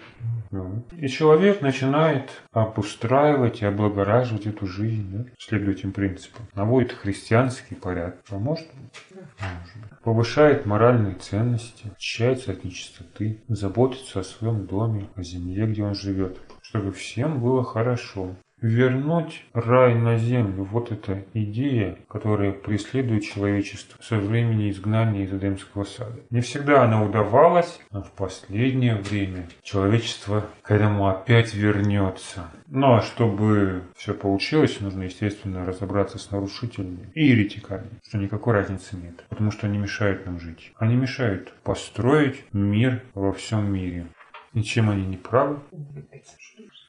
Ну. 0.51 0.85
И 0.93 1.09
человек 1.09 1.61
начинает 1.61 2.43
обустраивать 2.53 3.63
и 3.63 3.67
облагораживать 3.67 4.47
эту 4.47 4.67
жизнь, 4.67 5.11
да? 5.13 5.25
следуя 5.39 5.75
этим 5.75 5.93
принципам. 5.93 6.47
Наводит 6.55 6.93
христианский 6.93 7.75
порядок. 7.75 8.21
А 8.31 8.39
может 8.39 8.67
быть? 8.67 9.21
Может. 9.41 10.01
Повышает 10.03 10.65
моральные 10.67 11.17
ценности, 11.17 11.91
очищается 11.97 12.53
от 12.53 12.65
нечистоты, 12.65 13.43
заботится 13.49 14.21
о 14.21 14.25
своем 14.25 14.67
доме, 14.67 15.09
о 15.17 15.23
земле, 15.23 15.67
где 15.67 15.83
он 15.83 15.95
живет, 15.95 16.39
чтобы 16.63 16.93
всем 16.93 17.41
было 17.41 17.65
хорошо. 17.65 18.37
Вернуть 18.61 19.45
рай 19.53 19.95
на 19.95 20.17
землю– 20.17 20.65
вот 20.73 20.91
эта 20.91 21.25
идея, 21.35 21.99
которая 22.09 22.53
преследует 22.53 23.25
человечество 23.25 24.03
со 24.03 24.17
времени 24.17 24.71
изгнания 24.71 25.25
из 25.25 25.35
Эдемского 25.35 25.85
сада. 25.85 26.21
Не 26.31 26.41
всегда 26.41 26.85
она 26.85 27.03
удавалась, 27.03 27.79
но 27.91 28.03
в 28.03 28.11
последнее 28.13 28.95
время 28.95 29.49
человечество 29.63 30.47
к 30.63 30.71
этому 30.71 31.09
опять 31.09 31.53
вернется. 31.53 32.51
Ну 32.69 32.95
а 32.95 33.03
чтобы 33.03 33.83
все 33.97 34.15
получилось, 34.15 34.81
нужно, 34.81 35.03
естественно, 35.03 35.67
разобраться 35.67 36.19
с 36.19 36.31
нарушителями 36.31 37.11
и 37.15 37.27
еретиками, 37.27 37.91
что 38.03 38.17
никакой 38.17 38.55
разницы 38.55 38.97
нет, 38.97 39.25
потому 39.29 39.51
что 39.51 39.67
они 39.67 39.77
мешают 39.77 40.25
нам 40.25 40.41
жить. 40.41 40.73
Они 40.79 40.95
мешают 40.97 41.53
построить 41.65 42.45
мир 42.53 43.03
во 43.13 43.33
всем 43.35 43.71
мире. 43.71 44.07
И 44.55 44.63
чем 44.63 44.89
они 44.89 45.05
не 45.05 45.17
правы? 45.17 45.59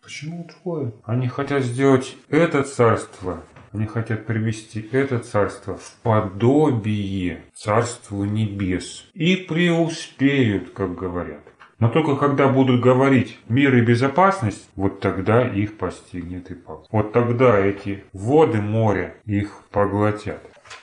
Почему 0.06 0.48
двое? 0.62 0.94
Они 1.04 1.28
хотят 1.28 1.63
сделать 1.63 2.15
это 2.30 2.62
царство, 2.62 3.41
они 3.72 3.88
хотят 3.88 4.28
привести 4.28 4.88
это 4.91 5.18
царство 5.18 5.78
в 5.78 5.96
подобие 6.04 7.41
царству 7.56 8.24
небес. 8.24 9.10
И 9.15 9.36
преуспеют, 9.36 10.70
как 10.70 10.94
говорят. 10.94 11.41
Но 11.80 11.89
только 11.89 12.18
когда 12.18 12.48
будут 12.48 12.82
говорить 12.82 13.39
мир 13.50 13.76
и 13.76 13.82
безопасность, 13.82 14.70
вот 14.76 15.00
тогда 15.00 15.41
их 15.41 15.76
постигнет 15.80 16.52
и 16.52 16.54
пак. 16.54 16.82
Вот 16.91 17.12
тогда 17.12 17.58
эти 17.58 18.04
воды 18.13 18.62
моря 18.62 19.15
их 19.26 19.63
поглотят. 19.72 20.39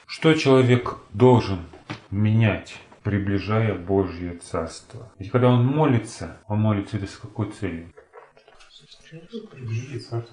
Что 0.06 0.34
человек 0.34 0.96
должен 1.12 1.60
менять? 2.10 2.74
приближая 3.02 3.74
Божье 3.74 4.34
Царство. 4.34 5.12
Ведь 5.18 5.30
когда 5.30 5.48
он 5.48 5.66
молится, 5.66 6.38
он 6.46 6.60
молится 6.60 6.96
это 6.96 7.06
с 7.06 7.16
какой 7.16 7.50
целью? 7.50 7.92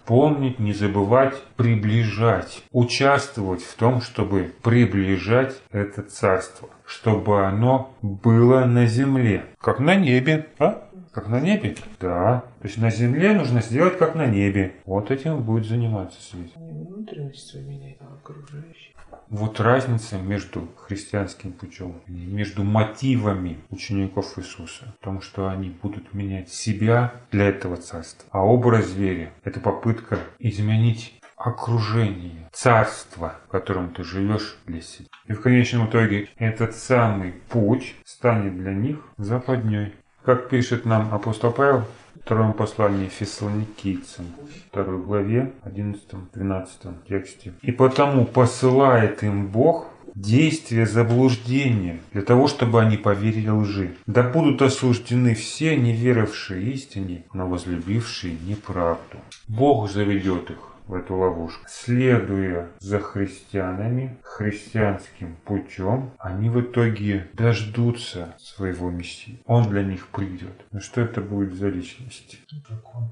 Помнить, 0.06 0.60
не 0.60 0.74
забывать, 0.74 1.36
приближать, 1.58 2.64
участвовать 2.72 3.62
в 3.62 3.76
том, 3.76 4.02
чтобы 4.02 4.54
приближать 4.64 5.62
это 5.72 6.02
царство, 6.02 6.70
чтобы 6.86 7.46
оно 7.46 7.94
было 8.02 8.64
на 8.66 8.86
земле, 8.86 9.44
как 9.60 9.80
на 9.80 9.96
небе, 9.96 10.48
а? 10.60 10.89
Как 11.12 11.28
на 11.28 11.40
небе? 11.40 11.76
Да. 12.00 12.44
То 12.62 12.68
есть 12.68 12.78
на 12.78 12.92
земле 12.92 13.34
нужно 13.34 13.62
сделать 13.62 13.98
как 13.98 14.16
на 14.16 14.28
небе. 14.28 14.76
Вот 14.86 15.12
этим 15.12 15.42
будет 15.42 15.66
заниматься 15.66 16.22
свет. 16.22 16.56
Не 16.58 16.86
внутренность 16.86 17.48
свою 17.48 17.68
менять, 17.68 17.98
а 18.00 18.14
окружающий. 18.14 18.96
Вот 19.30 19.60
разница 19.60 20.18
между 20.18 20.68
христианским 20.76 21.52
путем, 21.52 22.02
между 22.08 22.64
мотивами 22.64 23.60
учеников 23.70 24.40
Иисуса, 24.40 24.96
потому 25.00 25.22
что 25.22 25.50
они 25.50 25.70
будут 25.70 26.14
менять 26.16 26.50
себя 26.50 27.14
для 27.32 27.46
этого 27.50 27.78
царства. 27.78 28.28
А 28.32 28.44
образ 28.44 28.88
зверя– 28.88 29.32
это 29.44 29.60
попытка 29.60 30.18
изменить 30.40 31.20
окружение, 31.36 32.50
царство, 32.52 33.36
в 33.48 33.52
котором 33.52 33.94
ты 33.94 34.04
живешь 34.04 34.58
для 34.66 34.82
себя. 34.82 35.08
И 35.28 35.34
в 35.34 35.42
конечном 35.42 35.88
итоге 35.88 36.30
этот 36.38 36.76
самый 36.76 37.32
путь 37.32 37.96
станет 38.06 38.58
для 38.58 38.74
них 38.74 38.98
западней. 39.18 39.94
Как 40.30 40.48
пишет 40.48 40.86
нам 40.86 41.12
апостол 41.12 41.52
Павел, 41.52 41.86
втором 42.24 42.54
послании 42.54 43.08
Фессалоникийцам, 43.08 44.28
второй 44.70 45.02
главе, 45.02 45.54
11-12 45.66 46.68
тексте. 47.08 47.54
«И 47.64 47.72
потому 47.72 48.26
посылает 48.26 49.24
им 49.24 49.48
Бог 49.48 49.88
действие 50.14 50.86
заблуждения, 50.86 52.00
для 52.14 52.22
того, 52.22 52.48
чтобы 52.48 52.80
они 52.80 52.96
поверили 52.96 53.50
лжи. 53.50 53.96
Да 54.06 54.22
будут 54.22 54.62
осуждены 54.62 55.34
все 55.34 55.76
неверовавшие 55.76 56.74
истине, 56.74 57.24
но 57.34 57.48
возлюбившие 57.48 58.38
неправду. 58.46 59.18
Бог 59.48 59.90
заведет 59.90 60.52
их 60.52 60.69
в 60.90 60.96
эту 60.96 61.16
ловушку. 61.16 61.64
Следуя 61.68 62.68
за 62.80 63.00
христианами 63.00 64.18
христианским 64.24 65.36
путем, 65.46 66.12
они 66.18 66.50
в 66.50 66.60
итоге 66.60 67.28
дождутся 67.34 68.36
своего 68.40 68.90
Мессии. 68.90 69.40
Он 69.46 69.70
для 69.70 69.84
них 69.84 70.08
придет. 70.08 70.66
Но 70.72 70.80
что 70.80 71.02
это 71.02 71.22
будет 71.22 71.54
за 71.54 71.70
личность? 71.70 72.42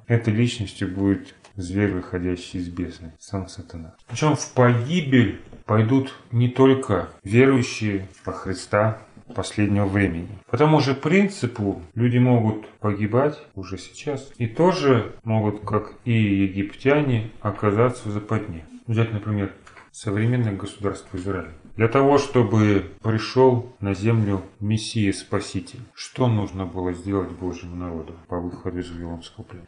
Этой 0.08 0.34
личностью 0.34 0.88
будет 0.88 1.36
зверь, 1.56 1.94
выходящий 1.94 2.60
из 2.60 2.68
бездны, 2.68 3.14
сам 3.20 3.48
сатана. 3.48 3.96
Причем 4.08 4.36
в 4.36 4.54
погибель 4.54 5.40
пойдут 5.66 6.14
не 6.32 6.50
только 6.50 7.10
верующие 7.24 8.08
во 8.26 8.34
Христа, 8.34 9.00
последнего 9.36 9.86
времени. 9.86 10.30
По 10.50 10.58
тому 10.58 10.80
же 10.80 10.94
принципу 10.94 11.82
люди 11.96 12.18
могут 12.18 12.68
погибать 12.80 13.40
уже 13.56 13.78
сейчас 13.78 14.32
и 14.38 14.48
тоже 14.48 15.16
могут, 15.24 15.62
как 15.62 15.94
и 16.06 16.12
египтяне, 16.12 17.32
оказаться 17.42 18.10
в 18.10 18.12
западне. 18.12 18.66
Взять, 18.88 19.12
например, 19.12 19.52
современное 19.92 20.54
государство 20.54 21.18
Израиль. 21.18 21.52
Для 21.76 21.88
того, 21.88 22.18
чтобы 22.18 22.92
пришел 23.04 23.76
на 23.80 23.94
землю 23.94 24.42
Мессия 24.60 25.14
Спаситель, 25.14 25.82
что 25.94 26.28
нужно 26.28 26.66
было 26.66 26.94
сделать 26.94 27.30
Божьему 27.30 27.76
народу 27.76 28.14
по 28.28 28.40
выходу 28.40 28.80
из 28.80 28.90
Вавилонского 28.90 29.44
плена? 29.44 29.66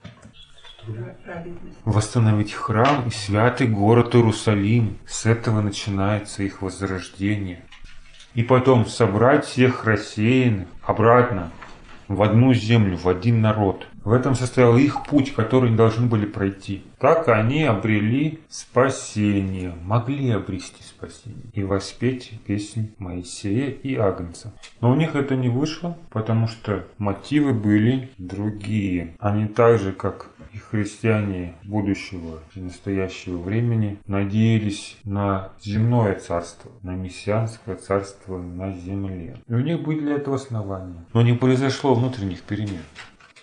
Восстановить 1.85 2.53
храм 2.53 3.07
и 3.07 3.11
святый 3.11 3.67
город 3.67 4.15
Иерусалим. 4.15 4.97
С 5.05 5.25
этого 5.25 5.61
начинается 5.61 6.43
их 6.43 6.61
возрождение 6.61 7.63
и 8.33 8.43
потом 8.43 8.85
собрать 8.85 9.45
всех 9.45 9.85
рассеянных 9.85 10.67
обратно 10.83 11.51
в 12.07 12.21
одну 12.21 12.53
землю, 12.53 12.97
в 12.97 13.07
один 13.07 13.41
народ. 13.41 13.85
В 14.03 14.11
этом 14.11 14.35
состоял 14.35 14.77
их 14.77 15.05
путь, 15.05 15.33
который 15.33 15.67
они 15.67 15.77
должны 15.77 16.07
были 16.07 16.25
пройти. 16.25 16.83
Так 16.99 17.27
они 17.27 17.63
обрели 17.63 18.39
спасение, 18.49 19.73
могли 19.83 20.31
обрести 20.31 20.83
спасение 20.83 21.45
и 21.53 21.63
воспеть 21.63 22.33
песнь 22.45 22.93
Моисея 22.97 23.69
и 23.69 23.95
Агнца. 23.95 24.53
Но 24.81 24.91
у 24.91 24.95
них 24.95 25.15
это 25.15 25.35
не 25.35 25.49
вышло, 25.49 25.97
потому 26.11 26.47
что 26.47 26.85
мотивы 26.97 27.53
были 27.53 28.09
другие. 28.17 29.15
Они 29.19 29.47
так 29.47 29.79
же, 29.79 29.91
как 29.91 30.29
и 30.53 30.57
христиане 30.57 31.53
будущего 31.63 32.39
и 32.55 32.59
настоящего 32.59 33.37
времени 33.37 33.99
надеялись 34.07 34.97
на 35.03 35.49
земное 35.61 36.15
царство, 36.15 36.71
на 36.81 36.95
мессианское 36.95 37.75
царство 37.75 38.37
на 38.37 38.73
земле. 38.73 39.37
И 39.47 39.53
у 39.53 39.59
них 39.59 39.81
были 39.83 39.99
для 39.99 40.15
этого 40.15 40.37
основания. 40.37 41.05
Но 41.13 41.21
не 41.21 41.33
произошло 41.33 41.93
внутренних 41.93 42.41
перемен. 42.41 42.81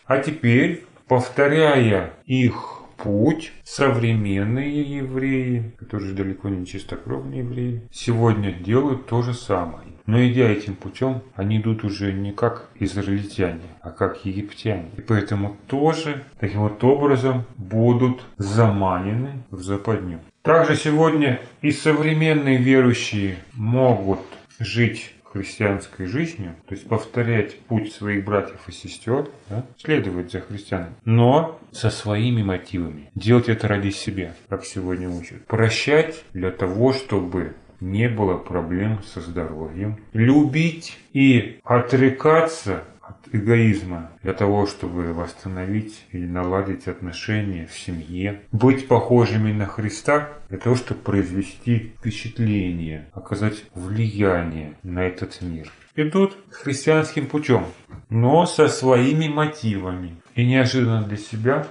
А 0.06 0.18
теперь, 0.18 0.84
повторяя 1.08 2.12
их 2.26 2.76
путь, 2.96 3.52
современные 3.64 4.82
евреи, 4.82 5.74
которые 5.78 6.14
далеко 6.14 6.48
не 6.48 6.64
чистокровные 6.64 7.40
евреи, 7.40 7.82
сегодня 7.90 8.52
делают 8.52 9.06
то 9.06 9.22
же 9.22 9.34
самое. 9.34 9.88
Но 10.06 10.24
идя 10.24 10.48
этим 10.48 10.76
путем, 10.76 11.22
они 11.34 11.58
идут 11.58 11.82
уже 11.82 12.12
не 12.12 12.30
как 12.30 12.68
израильтяне, 12.78 13.62
а 13.80 13.90
как 13.90 14.24
египтяне. 14.24 14.90
И 14.96 15.00
поэтому 15.00 15.56
тоже 15.66 16.22
таким 16.38 16.60
вот 16.60 16.82
образом 16.84 17.44
будут 17.56 18.22
заманены 18.38 19.42
в 19.50 19.60
западню. 19.60 20.20
Также 20.42 20.76
сегодня 20.76 21.40
и 21.60 21.72
современные 21.72 22.58
верующие 22.58 23.38
могут 23.54 24.20
жить 24.60 25.15
христианской 25.36 26.06
жизнью, 26.06 26.54
то 26.66 26.74
есть 26.74 26.88
повторять 26.88 27.58
путь 27.60 27.92
своих 27.92 28.24
братьев 28.24 28.60
и 28.68 28.72
сестер, 28.72 29.28
да, 29.48 29.64
следовать 29.78 30.32
за 30.32 30.40
христианами, 30.40 30.94
но 31.04 31.58
со 31.72 31.90
своими 31.90 32.42
мотивами. 32.42 33.10
Делать 33.14 33.48
это 33.48 33.68
ради 33.68 33.90
себя, 33.90 34.34
как 34.48 34.64
сегодня 34.64 35.08
учат. 35.08 35.44
Прощать 35.46 36.24
для 36.32 36.50
того, 36.50 36.92
чтобы 36.92 37.54
не 37.80 38.08
было 38.08 38.36
проблем 38.36 39.02
со 39.02 39.20
здоровьем. 39.20 39.98
Любить 40.12 40.98
и 41.12 41.60
отрекаться 41.62 42.84
от 43.08 43.34
эгоизма 43.34 44.10
для 44.22 44.32
того, 44.32 44.66
чтобы 44.66 45.12
восстановить 45.12 46.04
или 46.12 46.26
наладить 46.26 46.88
отношения 46.88 47.66
в 47.66 47.78
семье. 47.78 48.42
Быть 48.52 48.88
похожими 48.88 49.52
на 49.52 49.66
Христа 49.66 50.30
для 50.48 50.58
того, 50.58 50.76
чтобы 50.76 51.00
произвести 51.00 51.94
впечатление, 51.98 53.08
оказать 53.12 53.64
влияние 53.74 54.74
на 54.82 55.04
этот 55.04 55.40
мир. 55.42 55.70
Идут 55.94 56.36
христианским 56.50 57.26
путем, 57.26 57.64
но 58.10 58.44
со 58.46 58.68
своими 58.68 59.28
мотивами. 59.28 60.16
И 60.34 60.44
неожиданно 60.44 61.02
для 61.02 61.16
себя 61.16 61.66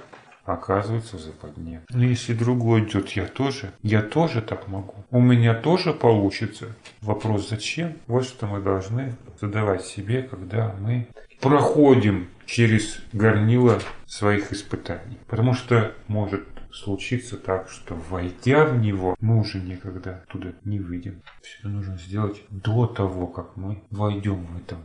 оказывается 0.46 1.16
в 1.16 1.20
западне. 1.20 1.82
Но 1.90 2.04
если 2.04 2.32
другой 2.32 2.84
идет, 2.84 3.10
я 3.10 3.26
тоже, 3.26 3.72
я 3.82 4.02
тоже 4.02 4.40
так 4.40 4.68
могу. 4.68 4.94
У 5.10 5.20
меня 5.20 5.54
тоже 5.54 5.92
получится. 5.92 6.68
Вопрос 7.02 7.48
зачем? 7.48 7.94
Вот 8.06 8.24
что 8.24 8.46
мы 8.46 8.60
должны 8.60 9.14
задавать 9.40 9.84
себе, 9.84 10.22
когда 10.22 10.74
мы 10.80 11.08
проходим 11.40 12.28
через 12.46 13.00
горнило 13.12 13.80
своих 14.06 14.52
испытаний. 14.52 15.18
Потому 15.26 15.54
что 15.54 15.94
может 16.08 16.46
случиться 16.72 17.36
так, 17.36 17.68
что 17.70 17.94
войдя 17.94 18.66
в 18.66 18.78
него, 18.78 19.16
мы 19.20 19.40
уже 19.40 19.58
никогда 19.58 20.24
туда 20.28 20.52
не 20.64 20.78
выйдем. 20.78 21.22
Все 21.42 21.68
нужно 21.68 21.98
сделать 21.98 22.42
до 22.50 22.86
того, 22.86 23.26
как 23.26 23.56
мы 23.56 23.82
войдем 23.90 24.44
в 24.46 24.56
это 24.58 24.76